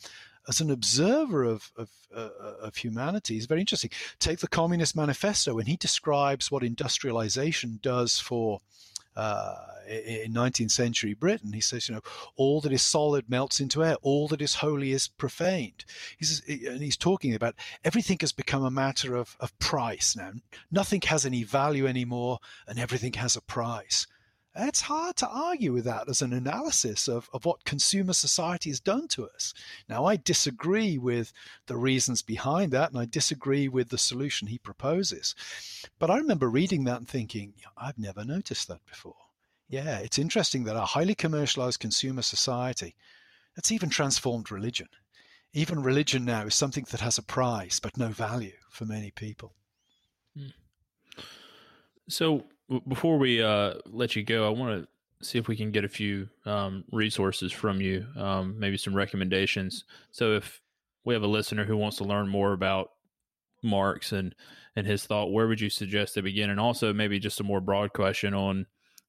as 0.48 0.60
an 0.60 0.70
observer 0.70 1.44
of, 1.44 1.70
of, 1.76 1.88
uh, 2.14 2.30
of 2.62 2.76
humanity 2.76 3.36
is 3.36 3.46
very 3.46 3.60
interesting. 3.60 3.90
Take 4.18 4.40
the 4.40 4.48
Communist 4.48 4.96
Manifesto, 4.96 5.58
and 5.58 5.68
he 5.68 5.76
describes 5.76 6.50
what 6.50 6.62
industrialization 6.62 7.78
does 7.82 8.18
for 8.18 8.60
uh, 9.16 9.54
in 9.88 10.32
19th 10.32 10.70
century 10.70 11.14
Britain. 11.14 11.52
He 11.52 11.60
says, 11.60 11.88
you 11.88 11.94
know, 11.94 12.02
all 12.36 12.60
that 12.60 12.72
is 12.72 12.82
solid 12.82 13.28
melts 13.28 13.60
into 13.60 13.84
air, 13.84 13.96
all 14.02 14.28
that 14.28 14.42
is 14.42 14.56
holy 14.56 14.92
is 14.92 15.08
profaned. 15.08 15.84
He 16.18 16.24
says, 16.24 16.42
and 16.48 16.82
he's 16.82 16.96
talking 16.96 17.34
about 17.34 17.54
everything 17.84 18.18
has 18.20 18.32
become 18.32 18.64
a 18.64 18.70
matter 18.70 19.16
of, 19.16 19.36
of 19.40 19.58
price 19.58 20.16
now. 20.16 20.32
Nothing 20.70 21.00
has 21.02 21.26
any 21.26 21.42
value 21.42 21.86
anymore, 21.86 22.38
and 22.66 22.78
everything 22.78 23.14
has 23.14 23.36
a 23.36 23.42
price. 23.42 24.06
It's 24.56 24.80
hard 24.80 25.16
to 25.16 25.28
argue 25.28 25.72
with 25.72 25.84
that 25.84 26.08
as 26.08 26.22
an 26.22 26.32
analysis 26.32 27.08
of, 27.08 27.30
of 27.32 27.44
what 27.44 27.64
consumer 27.64 28.12
society 28.12 28.70
has 28.70 28.80
done 28.80 29.06
to 29.08 29.28
us. 29.28 29.54
Now, 29.88 30.06
I 30.06 30.16
disagree 30.16 30.98
with 30.98 31.32
the 31.66 31.76
reasons 31.76 32.20
behind 32.20 32.72
that, 32.72 32.90
and 32.90 32.98
I 32.98 33.04
disagree 33.04 33.68
with 33.68 33.90
the 33.90 33.98
solution 33.98 34.48
he 34.48 34.58
proposes. 34.58 35.36
But 36.00 36.10
I 36.10 36.16
remember 36.16 36.48
reading 36.48 36.82
that 36.84 36.98
and 36.98 37.08
thinking, 37.08 37.54
I've 37.76 37.98
never 37.98 38.24
noticed 38.24 38.66
that 38.68 38.84
before. 38.86 39.14
Yeah, 39.68 39.98
it's 39.98 40.18
interesting 40.18 40.64
that 40.64 40.74
a 40.74 40.80
highly 40.80 41.14
commercialized 41.14 41.78
consumer 41.78 42.22
society 42.22 42.96
that's 43.54 43.70
even 43.70 43.88
transformed 43.88 44.50
religion. 44.50 44.88
Even 45.52 45.82
religion 45.82 46.24
now 46.24 46.46
is 46.46 46.56
something 46.56 46.86
that 46.90 47.00
has 47.00 47.18
a 47.18 47.22
price 47.22 47.78
but 47.78 47.96
no 47.96 48.08
value 48.08 48.56
for 48.70 48.84
many 48.84 49.12
people. 49.12 49.54
Hmm. 50.36 50.48
So, 52.10 52.44
before 52.86 53.18
we 53.18 53.42
uh, 53.42 53.74
let 53.86 54.14
you 54.14 54.22
go, 54.22 54.46
I 54.46 54.50
want 54.50 54.82
to 54.82 54.88
see 55.22 55.38
if 55.38 55.48
we 55.48 55.56
can 55.56 55.70
get 55.70 55.84
a 55.84 55.88
few 55.88 56.28
um, 56.46 56.84
resources 56.92 57.52
from 57.52 57.80
you, 57.80 58.06
um, 58.16 58.58
maybe 58.58 58.76
some 58.76 58.94
recommendations. 58.94 59.84
So 60.10 60.32
if 60.32 60.62
we 61.04 61.14
have 61.14 61.22
a 61.22 61.28
listener 61.28 61.64
who 61.64 61.76
wants 61.76 61.98
to 61.98 62.04
learn 62.04 62.28
more 62.28 62.52
about 62.52 62.90
Marx 63.62 64.12
and 64.12 64.34
and 64.76 64.86
his 64.86 65.04
thought, 65.04 65.32
where 65.32 65.48
would 65.48 65.60
you 65.60 65.68
suggest 65.68 66.14
they 66.14 66.20
begin? 66.20 66.48
And 66.48 66.60
also 66.60 66.92
maybe 66.92 67.18
just 67.18 67.40
a 67.40 67.44
more 67.44 67.60
broad 67.60 67.92
question 67.92 68.34
on 68.34 68.66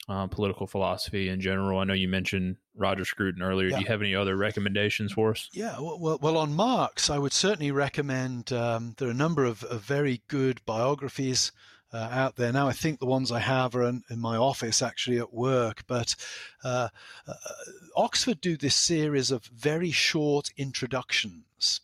um, 0.10 0.28
political 0.28 0.66
philosophy 0.66 1.30
in 1.30 1.40
general. 1.40 1.80
I 1.80 1.84
know 1.84 1.94
you 1.94 2.08
mentioned 2.08 2.58
Roger 2.76 3.06
Scruton 3.06 3.44
earlier. 3.44 3.70
Yeah. 3.70 3.76
Do 3.78 3.82
you 3.84 3.88
have 3.88 4.02
any 4.02 4.16
other 4.16 4.36
recommendations 4.36 5.14
for 5.14 5.32
us? 5.32 5.50
Yeah, 5.54 5.80
well, 5.80 6.18
well 6.20 6.38
on 6.38 6.56
Marx, 6.56 7.12
I 7.12 7.20
would 7.20 7.32
certainly 7.32 7.72
recommend. 7.72 8.52
Um, 8.52 8.96
there 8.98 9.08
are 9.08 9.12
a 9.12 9.14
number 9.14 9.46
of, 9.46 9.64
of 9.66 9.84
very 9.84 10.24
good 10.28 10.62
biographies 10.66 11.52
uh, 11.94 12.10
out 12.12 12.36
there 12.36 12.54
now. 12.54 12.68
I 12.68 12.74
think 12.74 13.00
the 13.00 13.06
ones 13.06 13.32
I 13.32 13.40
have 13.40 13.76
are 13.76 13.84
in, 13.84 14.04
in 14.10 14.20
my 14.20 14.38
office 14.38 14.82
actually 14.82 15.18
at 15.18 15.34
work. 15.34 15.84
But 15.88 16.16
uh, 16.64 16.90
uh, 17.28 17.34
Oxford 17.96 18.42
do 18.42 18.58
this 18.58 18.76
series 18.76 19.32
of 19.32 19.46
very 19.46 19.92
short 19.92 20.52
introductions. 20.58 21.82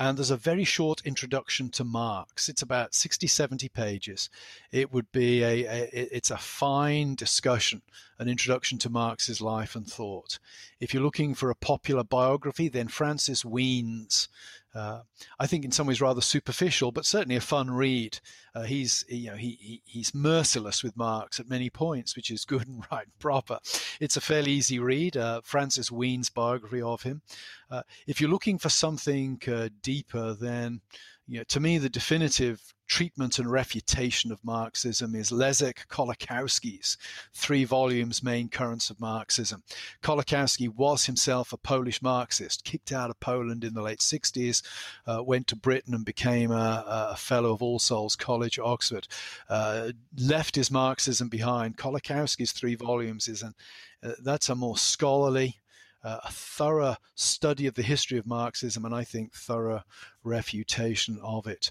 And 0.00 0.16
there's 0.16 0.30
a 0.30 0.36
very 0.36 0.62
short 0.62 1.02
introduction 1.04 1.70
to 1.70 1.82
Marx. 1.82 2.48
It's 2.48 2.62
about 2.62 2.94
60, 2.94 3.26
70 3.26 3.68
pages. 3.68 4.30
It 4.70 4.92
would 4.92 5.10
be 5.10 5.42
a, 5.42 5.64
a 5.66 5.88
it's 5.92 6.30
a 6.30 6.36
fine 6.36 7.16
discussion, 7.16 7.82
an 8.16 8.28
introduction 8.28 8.78
to 8.78 8.90
Marx's 8.90 9.40
life 9.40 9.74
and 9.74 9.88
thought. 9.88 10.38
If 10.78 10.94
you're 10.94 11.02
looking 11.02 11.34
for 11.34 11.50
a 11.50 11.56
popular 11.56 12.04
biography, 12.04 12.68
then 12.68 12.86
Francis 12.86 13.44
Wheen's 13.44 14.28
uh, 14.78 15.02
I 15.38 15.46
think 15.46 15.64
in 15.64 15.72
some 15.72 15.86
ways 15.86 16.00
rather 16.00 16.20
superficial, 16.20 16.92
but 16.92 17.04
certainly 17.04 17.36
a 17.36 17.40
fun 17.40 17.70
read. 17.70 18.20
Uh, 18.54 18.62
he's 18.62 19.04
you 19.08 19.30
know 19.30 19.36
he, 19.36 19.58
he, 19.60 19.82
he's 19.84 20.14
merciless 20.14 20.82
with 20.82 20.96
Marx 20.96 21.40
at 21.40 21.50
many 21.50 21.68
points, 21.68 22.14
which 22.14 22.30
is 22.30 22.44
good 22.46 22.66
and 22.68 22.84
right 22.90 23.04
and 23.04 23.18
proper. 23.18 23.58
It's 24.00 24.16
a 24.16 24.20
fairly 24.20 24.52
easy 24.52 24.78
read. 24.78 25.16
Uh, 25.16 25.40
Francis 25.42 25.90
Wheen's 25.90 26.30
biography 26.30 26.80
of 26.80 27.02
him. 27.02 27.22
Uh, 27.70 27.82
if 28.06 28.20
you're 28.20 28.30
looking 28.30 28.58
for 28.58 28.68
something 28.68 29.40
uh, 29.48 29.68
deeper, 29.82 30.34
then 30.34 30.80
you 31.26 31.38
know, 31.38 31.44
to 31.48 31.60
me 31.60 31.78
the 31.78 31.90
definitive 31.90 32.74
treatment 32.88 33.38
and 33.38 33.50
refutation 33.50 34.32
of 34.32 34.42
Marxism 34.42 35.14
is 35.14 35.30
Leszek 35.30 35.86
Kolakowski's 35.88 36.96
three 37.34 37.64
volumes, 37.64 38.22
Main 38.22 38.48
Currents 38.48 38.90
of 38.90 38.98
Marxism. 38.98 39.62
Kolakowski 40.02 40.74
was 40.74 41.04
himself 41.04 41.52
a 41.52 41.58
Polish 41.58 42.00
Marxist, 42.02 42.64
kicked 42.64 42.90
out 42.90 43.10
of 43.10 43.20
Poland 43.20 43.62
in 43.62 43.74
the 43.74 43.82
late 43.82 44.00
60s, 44.00 44.62
uh, 45.06 45.22
went 45.22 45.46
to 45.48 45.56
Britain 45.56 45.94
and 45.94 46.04
became 46.04 46.50
a, 46.50 47.10
a, 47.12 47.16
fellow 47.16 47.52
of 47.52 47.62
All 47.62 47.78
Souls 47.78 48.16
College, 48.16 48.58
Oxford, 48.58 49.06
uh, 49.50 49.92
left 50.18 50.56
his 50.56 50.70
Marxism 50.70 51.28
behind. 51.28 51.76
Kolakowski's 51.76 52.52
three 52.52 52.74
volumes 52.74 53.28
is 53.28 53.42
an, 53.42 53.54
uh, 54.02 54.12
that's 54.24 54.48
a 54.48 54.54
more 54.54 54.78
scholarly, 54.78 55.60
uh, 56.02 56.18
a 56.24 56.30
thorough 56.30 56.96
study 57.14 57.66
of 57.66 57.74
the 57.74 57.82
history 57.82 58.18
of 58.18 58.26
Marxism 58.26 58.84
and 58.84 58.94
I 58.94 59.04
think 59.04 59.32
thorough 59.32 59.82
refutation 60.22 61.18
of 61.22 61.46
it. 61.46 61.70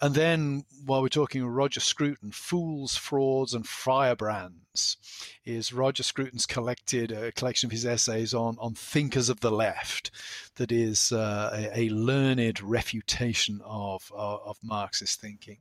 And 0.00 0.14
then, 0.14 0.64
while 0.84 1.02
we're 1.02 1.08
talking 1.08 1.46
Roger 1.46 1.80
Scruton, 1.80 2.32
Fools, 2.32 2.96
Frauds, 2.96 3.54
and 3.54 3.66
Firebrands 3.66 4.96
is 5.44 5.72
Roger 5.72 6.02
Scruton's 6.02 6.46
collected 6.46 7.12
a 7.12 7.32
collection 7.32 7.68
of 7.68 7.72
his 7.72 7.86
essays 7.86 8.34
on, 8.34 8.56
on 8.60 8.74
thinkers 8.74 9.28
of 9.28 9.40
the 9.40 9.52
left 9.52 10.10
that 10.56 10.72
is 10.72 11.12
uh, 11.12 11.50
a, 11.74 11.80
a, 11.80 11.88
learned 11.90 12.60
refutation 12.60 13.60
of, 13.64 14.10
of, 14.14 14.40
of 14.44 14.58
Marxist 14.62 15.20
thinking 15.20 15.58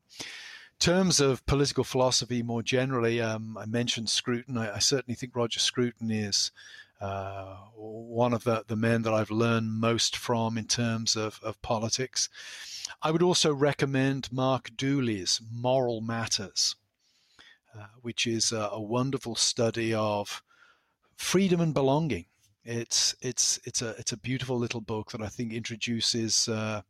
terms 0.80 1.20
of 1.20 1.46
political 1.46 1.84
philosophy 1.84 2.44
more 2.44 2.62
generally, 2.62 3.20
um, 3.22 3.58
I 3.58 3.66
mentioned 3.66 4.10
Scruton. 4.10 4.58
I, 4.58 4.76
I, 4.76 4.80
certainly 4.80 5.16
think 5.16 5.36
Roger 5.36 5.60
Scruton 5.60 6.12
is 6.12 6.52
uh, 7.00 7.58
one 7.76 8.34
of 8.34 8.44
the, 8.44 8.64
the 8.68 8.76
men 8.76 9.04
that 9.04 9.14
I've 9.14 9.32
learned 9.32 9.72
most 9.72 10.18
from 10.18 10.58
in 10.58 10.66
terms 10.66 11.16
of, 11.16 11.40
of 11.44 11.62
politics. 11.62 12.30
I 13.02 13.12
would 13.12 13.22
also 13.22 13.54
recommend 13.54 14.32
Mark 14.32 14.72
Dooley's 14.76 15.40
Moral 15.52 16.02
Matters, 16.02 16.76
uh, 17.78 17.88
which 18.02 18.26
is 18.26 18.52
a, 18.52 18.70
a, 18.72 18.82
wonderful 18.82 19.36
study 19.36 19.94
of 19.94 20.42
freedom 21.16 21.62
and 21.62 21.74
belonging. 21.74 22.26
It's 22.64 23.16
it's 23.22 23.60
it's 23.64 23.82
a 23.82 23.90
it's 23.98 24.12
a 24.12 24.18
beautiful 24.18 24.58
little 24.58 24.82
book 24.82 25.12
that 25.12 25.22
I 25.22 25.28
think 25.28 25.54
introduces 25.54 26.50
uh, 26.50 26.82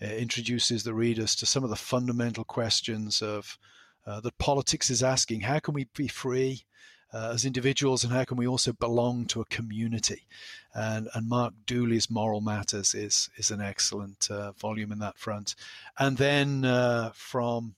introduces 0.00 0.82
the 0.82 0.92
readers 0.92 1.34
to 1.36 1.46
some 1.46 1.64
of 1.64 1.70
the 1.70 1.76
fundamental 1.76 2.44
questions 2.44 3.22
of 3.22 3.58
uh, 4.06 4.20
that 4.20 4.38
politics 4.38 4.90
is 4.90 5.02
asking. 5.02 5.42
How 5.42 5.58
can 5.58 5.74
we 5.74 5.84
be 5.94 6.08
free? 6.08 6.64
Uh, 7.16 7.30
as 7.32 7.46
individuals 7.46 8.04
and 8.04 8.12
how 8.12 8.24
can 8.24 8.36
we 8.36 8.46
also 8.46 8.72
belong 8.72 9.24
to 9.24 9.40
a 9.40 9.46
community? 9.46 10.26
And, 10.74 11.08
and 11.14 11.28
Mark 11.28 11.54
Dooley's 11.64 12.10
Moral 12.10 12.42
Matters 12.42 12.94
is, 12.94 13.30
is 13.38 13.50
an 13.50 13.62
excellent 13.62 14.30
uh, 14.30 14.52
volume 14.52 14.92
in 14.92 14.98
that 14.98 15.16
front. 15.16 15.54
And 15.98 16.18
then 16.18 16.64
uh, 16.66 17.12
from 17.14 17.74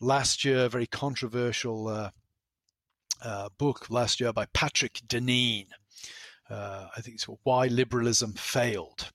last 0.00 0.42
year, 0.42 0.64
a 0.64 0.68
very 0.70 0.86
controversial 0.86 1.88
uh, 1.88 2.10
uh, 3.22 3.50
book 3.58 3.90
last 3.90 4.20
year 4.20 4.32
by 4.32 4.46
Patrick 4.54 5.02
Deneen. 5.06 5.66
Uh, 6.48 6.86
I 6.96 7.02
think 7.02 7.16
it's 7.16 7.26
Why 7.42 7.66
Liberalism 7.66 8.32
Failed 8.32 9.12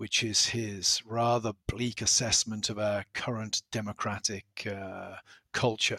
which 0.00 0.24
is 0.24 0.46
his 0.46 1.02
rather 1.04 1.52
bleak 1.66 2.00
assessment 2.00 2.70
of 2.70 2.78
our 2.78 3.04
current 3.12 3.60
democratic 3.70 4.46
uh, 4.66 5.16
culture. 5.52 5.98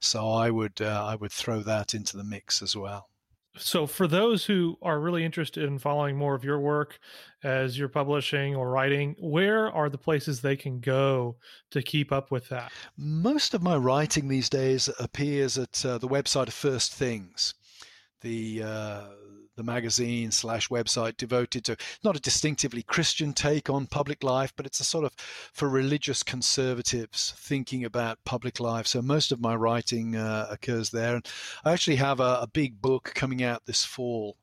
So 0.00 0.30
I 0.30 0.48
would 0.48 0.80
uh, 0.80 1.04
I 1.04 1.14
would 1.16 1.30
throw 1.30 1.60
that 1.60 1.92
into 1.92 2.16
the 2.16 2.24
mix 2.24 2.62
as 2.62 2.74
well. 2.74 3.10
So 3.58 3.86
for 3.86 4.08
those 4.08 4.46
who 4.46 4.78
are 4.80 4.98
really 4.98 5.26
interested 5.26 5.64
in 5.64 5.78
following 5.78 6.16
more 6.16 6.34
of 6.34 6.42
your 6.42 6.58
work 6.58 6.98
as 7.42 7.78
you're 7.78 7.90
publishing 7.90 8.56
or 8.56 8.70
writing, 8.70 9.14
where 9.20 9.70
are 9.70 9.90
the 9.90 9.98
places 9.98 10.40
they 10.40 10.56
can 10.56 10.80
go 10.80 11.36
to 11.70 11.82
keep 11.82 12.12
up 12.12 12.30
with 12.30 12.48
that? 12.48 12.72
Most 12.96 13.52
of 13.52 13.62
my 13.62 13.76
writing 13.76 14.26
these 14.26 14.48
days 14.48 14.88
appears 14.98 15.58
at 15.58 15.84
uh, 15.84 15.98
the 15.98 16.08
website 16.08 16.48
of 16.48 16.54
First 16.54 16.94
Things. 16.94 17.52
The 18.22 18.62
uh, 18.62 19.04
the 19.56 19.62
magazine 19.62 20.30
slash 20.30 20.68
website 20.68 21.16
devoted 21.16 21.64
to 21.64 21.76
not 22.02 22.16
a 22.16 22.20
distinctively 22.20 22.82
Christian 22.82 23.32
take 23.32 23.70
on 23.70 23.86
public 23.86 24.22
life, 24.22 24.52
but 24.56 24.66
it's 24.66 24.80
a 24.80 24.84
sort 24.84 25.04
of 25.04 25.14
for 25.52 25.68
religious 25.68 26.22
conservatives 26.22 27.34
thinking 27.36 27.84
about 27.84 28.24
public 28.24 28.60
life. 28.60 28.86
So 28.86 29.02
most 29.02 29.32
of 29.32 29.40
my 29.40 29.54
writing 29.54 30.16
uh, 30.16 30.46
occurs 30.50 30.90
there. 30.90 31.16
And 31.16 31.26
I 31.64 31.72
actually 31.72 31.96
have 31.96 32.20
a, 32.20 32.40
a 32.42 32.48
big 32.52 32.80
book 32.80 33.12
coming 33.14 33.42
out 33.42 33.66
this 33.66 33.84
fall 33.84 34.36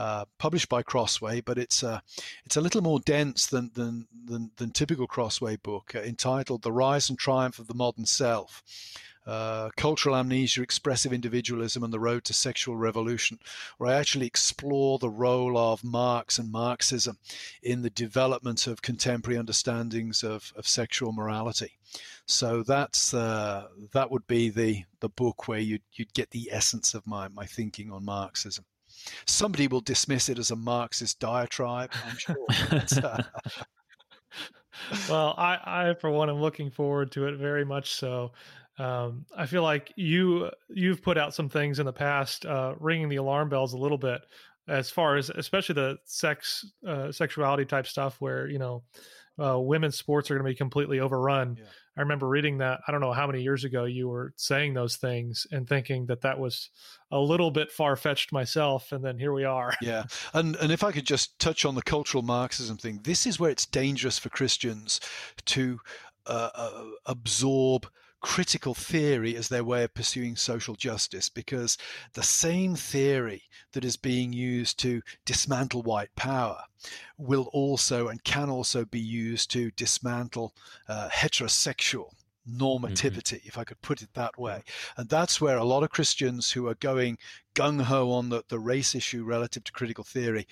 uh, 0.00 0.24
published 0.38 0.68
by 0.68 0.82
Crossway, 0.82 1.40
but 1.40 1.58
it's 1.58 1.82
uh, 1.82 2.00
it's 2.46 2.56
a 2.56 2.60
little 2.60 2.82
more 2.82 3.00
dense 3.00 3.46
than 3.46 3.70
than 3.74 4.06
than, 4.24 4.50
than 4.56 4.70
typical 4.70 5.06
Crossway 5.06 5.56
book, 5.56 5.92
uh, 5.94 6.00
entitled 6.00 6.62
"The 6.62 6.72
Rise 6.72 7.10
and 7.10 7.18
Triumph 7.18 7.58
of 7.58 7.66
the 7.66 7.74
Modern 7.74 8.06
Self." 8.06 8.62
uh, 9.26 9.68
cultural 9.76 10.16
amnesia, 10.16 10.62
expressive 10.62 11.12
individualism, 11.12 11.84
and 11.84 11.92
the 11.92 12.00
road 12.00 12.24
to 12.24 12.32
sexual 12.32 12.76
revolution, 12.76 13.38
where 13.78 13.90
I 13.92 13.98
actually 13.98 14.26
explore 14.26 14.98
the 14.98 15.10
role 15.10 15.58
of 15.58 15.84
Marx 15.84 16.38
and 16.38 16.50
Marxism 16.50 17.18
in 17.62 17.82
the 17.82 17.90
development 17.90 18.66
of 18.66 18.82
contemporary 18.82 19.38
understandings 19.38 20.24
of, 20.24 20.52
of 20.56 20.66
sexual 20.66 21.12
morality. 21.12 21.78
So 22.26 22.62
that's 22.62 23.12
uh, 23.12 23.68
that 23.92 24.10
would 24.10 24.26
be 24.26 24.50
the 24.50 24.84
the 25.00 25.08
book 25.08 25.48
where 25.48 25.58
you'd 25.58 25.82
you'd 25.92 26.14
get 26.14 26.30
the 26.30 26.48
essence 26.52 26.94
of 26.94 27.06
my 27.06 27.28
my 27.28 27.44
thinking 27.44 27.90
on 27.90 28.04
Marxism. 28.04 28.64
Somebody 29.26 29.68
will 29.68 29.80
dismiss 29.80 30.28
it 30.28 30.38
as 30.38 30.50
a 30.50 30.56
Marxist 30.56 31.20
diatribe, 31.20 31.90
I'm 32.06 32.16
sure. 32.16 32.46
well, 35.08 35.34
I, 35.36 35.58
I 35.64 35.94
for 36.00 36.10
one 36.10 36.30
am 36.30 36.40
looking 36.40 36.70
forward 36.70 37.12
to 37.12 37.26
it 37.26 37.36
very 37.36 37.64
much 37.64 37.94
so. 37.94 38.32
Um, 38.78 39.26
I 39.36 39.46
feel 39.46 39.62
like 39.62 39.92
you 39.96 40.50
you've 40.70 41.02
put 41.02 41.18
out 41.18 41.34
some 41.34 41.48
things 41.48 41.78
in 41.78 41.86
the 41.86 41.92
past, 41.92 42.46
uh, 42.46 42.74
ringing 42.78 43.08
the 43.08 43.16
alarm 43.16 43.48
bells 43.50 43.74
a 43.74 43.78
little 43.78 43.98
bit, 43.98 44.22
as 44.68 44.88
far 44.90 45.16
as 45.16 45.28
especially 45.30 45.74
the 45.74 45.98
sex 46.04 46.64
uh, 46.86 47.12
sexuality 47.12 47.66
type 47.66 47.86
stuff, 47.86 48.16
where 48.20 48.48
you 48.48 48.58
know 48.58 48.82
uh, 49.42 49.58
women's 49.58 49.96
sports 49.96 50.30
are 50.30 50.34
going 50.34 50.46
to 50.46 50.50
be 50.50 50.56
completely 50.56 51.00
overrun. 51.00 51.56
Yeah. 51.58 51.64
I 52.00 52.02
remember 52.02 52.28
reading 52.28 52.56
that. 52.58 52.80
I 52.88 52.92
don't 52.92 53.02
know 53.02 53.12
how 53.12 53.26
many 53.26 53.42
years 53.42 53.64
ago 53.64 53.84
you 53.84 54.08
were 54.08 54.32
saying 54.36 54.72
those 54.72 54.96
things 54.96 55.46
and 55.52 55.68
thinking 55.68 56.06
that 56.06 56.22
that 56.22 56.38
was 56.38 56.70
a 57.10 57.18
little 57.18 57.50
bit 57.50 57.70
far 57.70 57.94
fetched 57.94 58.32
myself, 58.32 58.90
and 58.90 59.04
then 59.04 59.18
here 59.18 59.34
we 59.34 59.44
are. 59.44 59.74
Yeah, 59.82 60.04
and 60.32 60.56
and 60.56 60.72
if 60.72 60.82
I 60.82 60.92
could 60.92 61.04
just 61.04 61.38
touch 61.38 61.66
on 61.66 61.74
the 61.74 61.82
cultural 61.82 62.22
Marxism 62.22 62.78
thing, 62.78 63.00
this 63.02 63.26
is 63.26 63.38
where 63.38 63.50
it's 63.50 63.66
dangerous 63.66 64.18
for 64.18 64.30
Christians 64.30 64.98
to 65.46 65.80
uh, 66.24 66.48
uh, 66.54 66.84
absorb 67.04 67.86
critical 68.20 68.74
theory 68.74 69.36
as 69.36 69.48
their 69.48 69.64
way 69.64 69.84
of 69.84 69.94
pursuing 69.94 70.36
social 70.36 70.74
justice 70.74 71.28
because 71.28 71.78
the 72.12 72.22
same 72.22 72.76
theory 72.76 73.42
that 73.72 73.84
is 73.84 73.96
being 73.96 74.32
used 74.32 74.78
to 74.78 75.02
dismantle 75.24 75.82
white 75.82 76.14
power 76.16 76.62
will 77.18 77.48
also 77.52 78.08
and 78.08 78.22
can 78.24 78.50
also 78.50 78.84
be 78.84 79.00
used 79.00 79.50
to 79.50 79.70
dismantle 79.72 80.54
uh, 80.88 81.08
heterosexual 81.12 82.12
normativity, 82.48 83.38
mm-hmm. 83.38 83.48
if 83.48 83.58
I 83.58 83.64
could 83.64 83.80
put 83.82 84.02
it 84.02 84.14
that 84.14 84.38
way. 84.38 84.62
And 84.96 85.08
that's 85.08 85.40
where 85.40 85.56
a 85.56 85.64
lot 85.64 85.82
of 85.82 85.90
Christians 85.90 86.50
who 86.50 86.68
are 86.68 86.74
going 86.74 87.18
gung 87.54 87.82
ho 87.82 88.10
on 88.12 88.28
the, 88.28 88.44
the 88.48 88.58
race 88.58 88.94
issue 88.94 89.24
relative 89.24 89.64
to 89.64 89.72
critical 89.72 90.04
theory, 90.04 90.46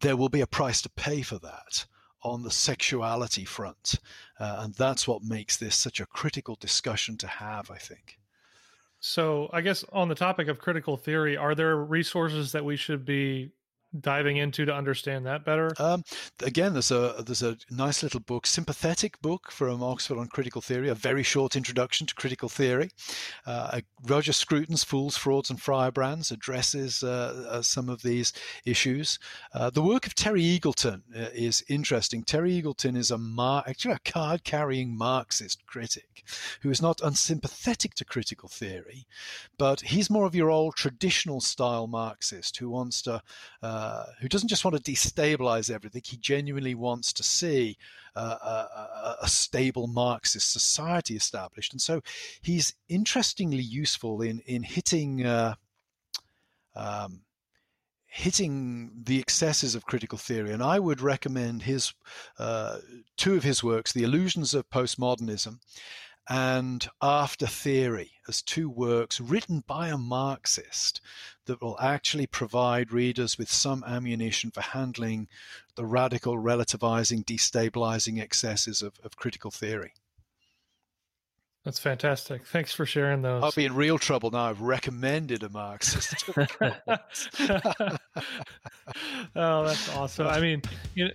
there 0.00 0.16
will 0.16 0.28
be 0.28 0.40
a 0.40 0.46
price 0.46 0.82
to 0.82 0.90
pay 0.90 1.22
for 1.22 1.38
that 1.38 1.86
on 2.22 2.42
the 2.42 2.50
sexuality 2.50 3.44
front. 3.44 3.94
Uh, 4.38 4.60
and 4.60 4.74
that's 4.74 5.08
what 5.08 5.22
makes 5.22 5.56
this 5.56 5.76
such 5.76 6.00
a 6.00 6.06
critical 6.06 6.56
discussion 6.60 7.16
to 7.18 7.26
have, 7.26 7.70
I 7.70 7.78
think. 7.78 8.18
So, 9.00 9.48
I 9.52 9.62
guess 9.62 9.84
on 9.92 10.08
the 10.08 10.14
topic 10.14 10.48
of 10.48 10.58
critical 10.58 10.96
theory, 10.96 11.36
are 11.36 11.54
there 11.54 11.76
resources 11.76 12.52
that 12.52 12.64
we 12.64 12.76
should 12.76 13.04
be 13.04 13.50
diving 13.98 14.36
into 14.36 14.64
to 14.64 14.74
understand 14.74 15.26
that 15.26 15.44
better? 15.44 15.70
Um, 15.78 16.04
again, 16.42 16.72
there's 16.72 16.90
a 16.90 17.22
there's 17.24 17.42
a 17.42 17.56
nice 17.70 18.02
little 18.02 18.20
book, 18.20 18.46
sympathetic 18.46 19.20
book 19.20 19.50
from 19.50 19.82
Oxford 19.82 20.18
on 20.18 20.28
critical 20.28 20.60
theory, 20.60 20.88
a 20.88 20.94
very 20.94 21.22
short 21.22 21.56
introduction 21.56 22.06
to 22.06 22.14
critical 22.14 22.48
theory. 22.48 22.90
Uh, 23.46 23.80
Roger 24.06 24.32
Scruton's 24.32 24.84
Fools, 24.84 25.16
Frauds, 25.16 25.50
and 25.50 25.60
Firebrands 25.60 26.30
addresses 26.30 27.02
uh, 27.02 27.46
uh, 27.48 27.62
some 27.62 27.88
of 27.88 28.02
these 28.02 28.32
issues. 28.64 29.18
Uh, 29.54 29.70
the 29.70 29.82
work 29.82 30.06
of 30.06 30.14
Terry 30.14 30.42
Eagleton 30.42 31.02
uh, 31.14 31.30
is 31.34 31.64
interesting. 31.68 32.22
Terry 32.22 32.60
Eagleton 32.60 32.96
is 32.96 33.10
a 33.10 33.18
mar- 33.18 33.64
actually 33.66 33.94
a 33.94 34.10
card-carrying 34.10 34.96
Marxist 34.96 35.66
critic 35.66 36.24
who 36.62 36.70
is 36.70 36.82
not 36.82 37.00
unsympathetic 37.00 37.94
to 37.94 38.04
critical 38.04 38.48
theory, 38.48 39.06
but 39.58 39.80
he's 39.80 40.10
more 40.10 40.26
of 40.26 40.34
your 40.34 40.50
old 40.50 40.76
traditional 40.76 41.40
style 41.40 41.86
Marxist 41.86 42.56
who 42.58 42.68
wants 42.68 43.02
to 43.02 43.22
uh, 43.62 43.79
who 44.20 44.28
doesn't 44.28 44.48
just 44.48 44.64
want 44.64 44.76
to 44.76 44.92
destabilize 44.92 45.70
everything, 45.70 46.02
he 46.04 46.16
genuinely 46.16 46.74
wants 46.74 47.12
to 47.12 47.22
see 47.22 47.76
uh, 48.16 48.36
a, 48.42 49.16
a, 49.22 49.28
stable 49.28 49.86
Marxist 49.86 50.52
society 50.52 51.14
established. 51.14 51.72
And 51.72 51.80
so 51.80 52.02
he's 52.42 52.74
interestingly 52.88 53.62
useful 53.62 54.22
in, 54.22 54.40
in 54.40 54.62
hitting. 54.62 55.24
Uh, 55.24 55.54
um, 56.74 57.22
hitting 58.12 58.90
the 59.04 59.20
excesses 59.20 59.76
of 59.76 59.86
critical 59.86 60.18
theory. 60.18 60.50
And 60.52 60.64
I 60.64 60.80
would 60.80 61.00
recommend 61.00 61.62
his 61.62 61.94
uh, 62.40 62.78
two 63.16 63.36
of 63.36 63.44
his 63.44 63.62
works, 63.62 63.92
The 63.92 64.02
Illusions 64.02 64.52
of 64.52 64.68
Postmodernism 64.68 65.60
and 66.30 66.88
After 67.02 67.48
Theory 67.48 68.12
as 68.28 68.40
two 68.40 68.70
works 68.70 69.20
written 69.20 69.64
by 69.66 69.88
a 69.88 69.98
Marxist 69.98 71.00
that 71.46 71.60
will 71.60 71.76
actually 71.80 72.28
provide 72.28 72.92
readers 72.92 73.36
with 73.36 73.50
some 73.50 73.82
ammunition 73.84 74.52
for 74.52 74.60
handling 74.60 75.26
the 75.74 75.84
radical, 75.84 76.36
relativizing, 76.38 77.24
destabilizing 77.24 78.20
excesses 78.20 78.80
of, 78.80 78.94
of 79.02 79.16
critical 79.16 79.50
theory. 79.50 79.92
That's 81.64 81.80
fantastic. 81.80 82.46
Thanks 82.46 82.72
for 82.72 82.86
sharing 82.86 83.20
those. 83.20 83.42
I'll 83.42 83.52
be 83.52 83.66
in 83.66 83.74
real 83.74 83.98
trouble 83.98 84.30
now. 84.30 84.44
I've 84.44 84.62
recommended 84.62 85.42
a 85.42 85.50
Marxist. 85.50 86.24
oh, 89.36 89.64
that's 89.64 89.96
awesome. 89.96 90.28
I 90.28 90.40
mean, 90.40 90.62
you 90.94 91.06
know, 91.06 91.10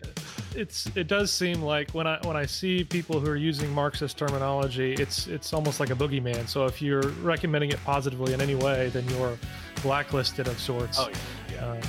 it's 0.56 0.88
it 0.96 1.08
does 1.08 1.32
seem 1.32 1.62
like 1.62 1.92
when 1.92 2.08
I 2.08 2.20
when 2.24 2.38
I 2.38 2.46
see 2.46 2.84
people 2.84 3.20
who 3.20 3.30
are 3.30 3.36
using 3.36 3.72
Marxist 3.72 4.18
terminology, 4.18 4.94
it's 4.94 5.28
it's 5.28 5.54
almost 5.54 5.80
like 5.80 5.90
a 5.90 5.96
boogeyman. 5.96 6.48
So 6.48 6.66
if 6.66 6.82
you're 6.82 7.08
recommending 7.22 7.72
it 7.72 7.84
positively 7.84 8.34
in 8.34 8.42
any 8.42 8.56
way, 8.56 8.90
then 8.90 9.08
you're 9.10 9.38
blacklisted 9.82 10.48
of 10.48 10.60
sorts. 10.60 11.00
Oh 11.00 11.10
yeah. 11.10 11.56
yeah. 11.56 11.72
Um, 11.72 11.80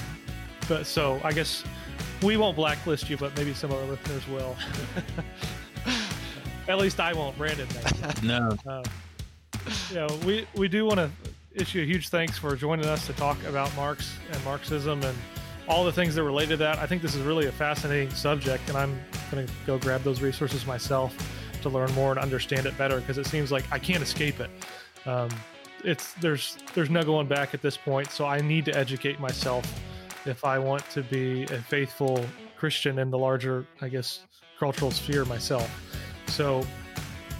but 0.68 0.86
so 0.86 1.20
I 1.22 1.32
guess 1.32 1.62
we 2.22 2.36
won't 2.36 2.56
blacklist 2.56 3.08
you, 3.08 3.16
but 3.16 3.36
maybe 3.36 3.54
some 3.54 3.70
of 3.70 3.78
our 3.78 3.86
listeners 3.86 4.26
will. 4.28 4.56
At 6.68 6.78
least 6.78 6.98
I 6.98 7.12
won't. 7.12 7.38
Brandon. 7.38 7.68
no. 8.22 8.56
Uh, 8.66 8.82
yeah, 9.92 10.08
we 10.24 10.46
we 10.54 10.68
do 10.68 10.84
want 10.84 10.98
to 10.98 11.10
issue 11.54 11.82
a 11.82 11.84
huge 11.84 12.08
thanks 12.08 12.36
for 12.36 12.54
joining 12.56 12.86
us 12.86 13.06
to 13.06 13.12
talk 13.14 13.42
about 13.44 13.74
Marx 13.76 14.16
and 14.30 14.44
Marxism 14.44 15.02
and 15.02 15.16
all 15.68 15.84
the 15.84 15.92
things 15.92 16.14
that 16.14 16.22
relate 16.22 16.48
to 16.48 16.56
that. 16.58 16.78
I 16.78 16.86
think 16.86 17.02
this 17.02 17.14
is 17.14 17.22
really 17.22 17.46
a 17.46 17.52
fascinating 17.52 18.10
subject, 18.10 18.68
and 18.68 18.76
I'm 18.76 18.98
going 19.30 19.46
to 19.46 19.52
go 19.66 19.78
grab 19.78 20.02
those 20.02 20.20
resources 20.20 20.66
myself 20.66 21.16
to 21.62 21.68
learn 21.68 21.92
more 21.92 22.10
and 22.12 22.20
understand 22.20 22.66
it 22.66 22.76
better 22.78 23.00
because 23.00 23.18
it 23.18 23.26
seems 23.26 23.50
like 23.50 23.64
I 23.72 23.78
can't 23.78 24.02
escape 24.02 24.40
it. 24.40 24.50
Um, 25.06 25.28
it's 25.84 26.14
there's 26.14 26.58
there's 26.74 26.90
no 26.90 27.02
going 27.02 27.26
back 27.28 27.54
at 27.54 27.62
this 27.62 27.76
point, 27.76 28.10
so 28.10 28.26
I 28.26 28.40
need 28.40 28.64
to 28.66 28.76
educate 28.76 29.20
myself 29.20 29.64
if 30.26 30.44
I 30.44 30.58
want 30.58 30.88
to 30.90 31.02
be 31.02 31.44
a 31.44 31.60
faithful 31.60 32.24
Christian 32.56 32.98
in 32.98 33.10
the 33.10 33.18
larger, 33.18 33.66
I 33.80 33.88
guess, 33.88 34.20
cultural 34.58 34.90
sphere 34.90 35.24
myself. 35.24 35.70
So 36.26 36.64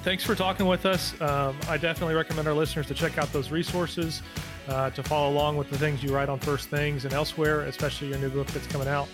thanks 0.03 0.23
for 0.23 0.35
talking 0.35 0.67
with 0.67 0.87
us. 0.87 1.21
Um, 1.21 1.57
I 1.69 1.77
definitely 1.77 2.15
recommend 2.15 2.47
our 2.47 2.55
listeners 2.55 2.87
to 2.87 2.95
check 2.95 3.19
out 3.19 3.33
those 3.33 3.51
resources, 3.51 4.23
uh, 4.69 4.91
to 4.91 5.03
follow 5.03 5.31
along 5.31 5.57
with 5.57 5.71
the 5.71 5.79
things 5.79 6.03
you 6.03 6.15
write 6.15 6.29
on 6.29 6.39
First 6.39 6.69
Things 6.69 7.05
and 7.05 7.15
elsewhere, 7.15 7.63
especially 7.63 8.09
your 8.09 8.19
new 8.19 8.31
book 8.31 8.47
that's 8.49 8.67
coming 8.67 8.89
out. 8.89 9.09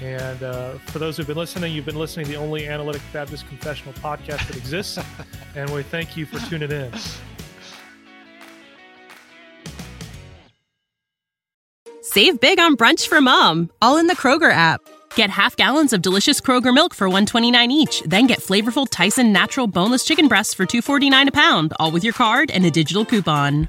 And 0.00 0.42
uh, 0.42 0.72
for 0.86 0.98
those 0.98 1.16
who've 1.16 1.26
been 1.26 1.36
listening, 1.36 1.74
you've 1.74 1.84
been 1.84 1.98
listening 1.98 2.26
to 2.26 2.32
the 2.32 2.38
only 2.38 2.66
analytic 2.66 3.02
Baptist 3.12 3.46
confessional 3.48 3.92
podcast 3.94 4.46
that 4.46 4.56
exists. 4.56 4.98
and 5.54 5.70
we 5.70 5.82
thank 5.82 6.16
you 6.16 6.26
for 6.26 6.38
tuning 6.48 6.70
in. 6.70 6.92
Save 12.02 12.40
big 12.40 12.58
on 12.58 12.76
brunch 12.76 13.06
for 13.06 13.20
mom, 13.20 13.70
all 13.80 13.98
in 13.98 14.06
the 14.06 14.16
Kroger 14.16 14.50
app. 14.50 14.80
Get 15.14 15.30
half 15.30 15.54
gallons 15.54 15.92
of 15.92 16.02
delicious 16.02 16.40
Kroger 16.40 16.74
milk 16.74 16.94
for 16.94 17.08
129 17.08 17.70
each, 17.70 18.02
then 18.06 18.26
get 18.26 18.40
flavorful 18.40 18.88
Tyson 18.90 19.32
natural 19.32 19.66
boneless 19.66 20.04
chicken 20.04 20.26
breasts 20.26 20.54
for 20.54 20.66
249 20.66 21.28
a 21.28 21.32
pound, 21.32 21.72
all 21.78 21.90
with 21.90 22.02
your 22.02 22.12
card 22.12 22.50
and 22.50 22.64
a 22.64 22.70
digital 22.70 23.04
coupon. 23.04 23.68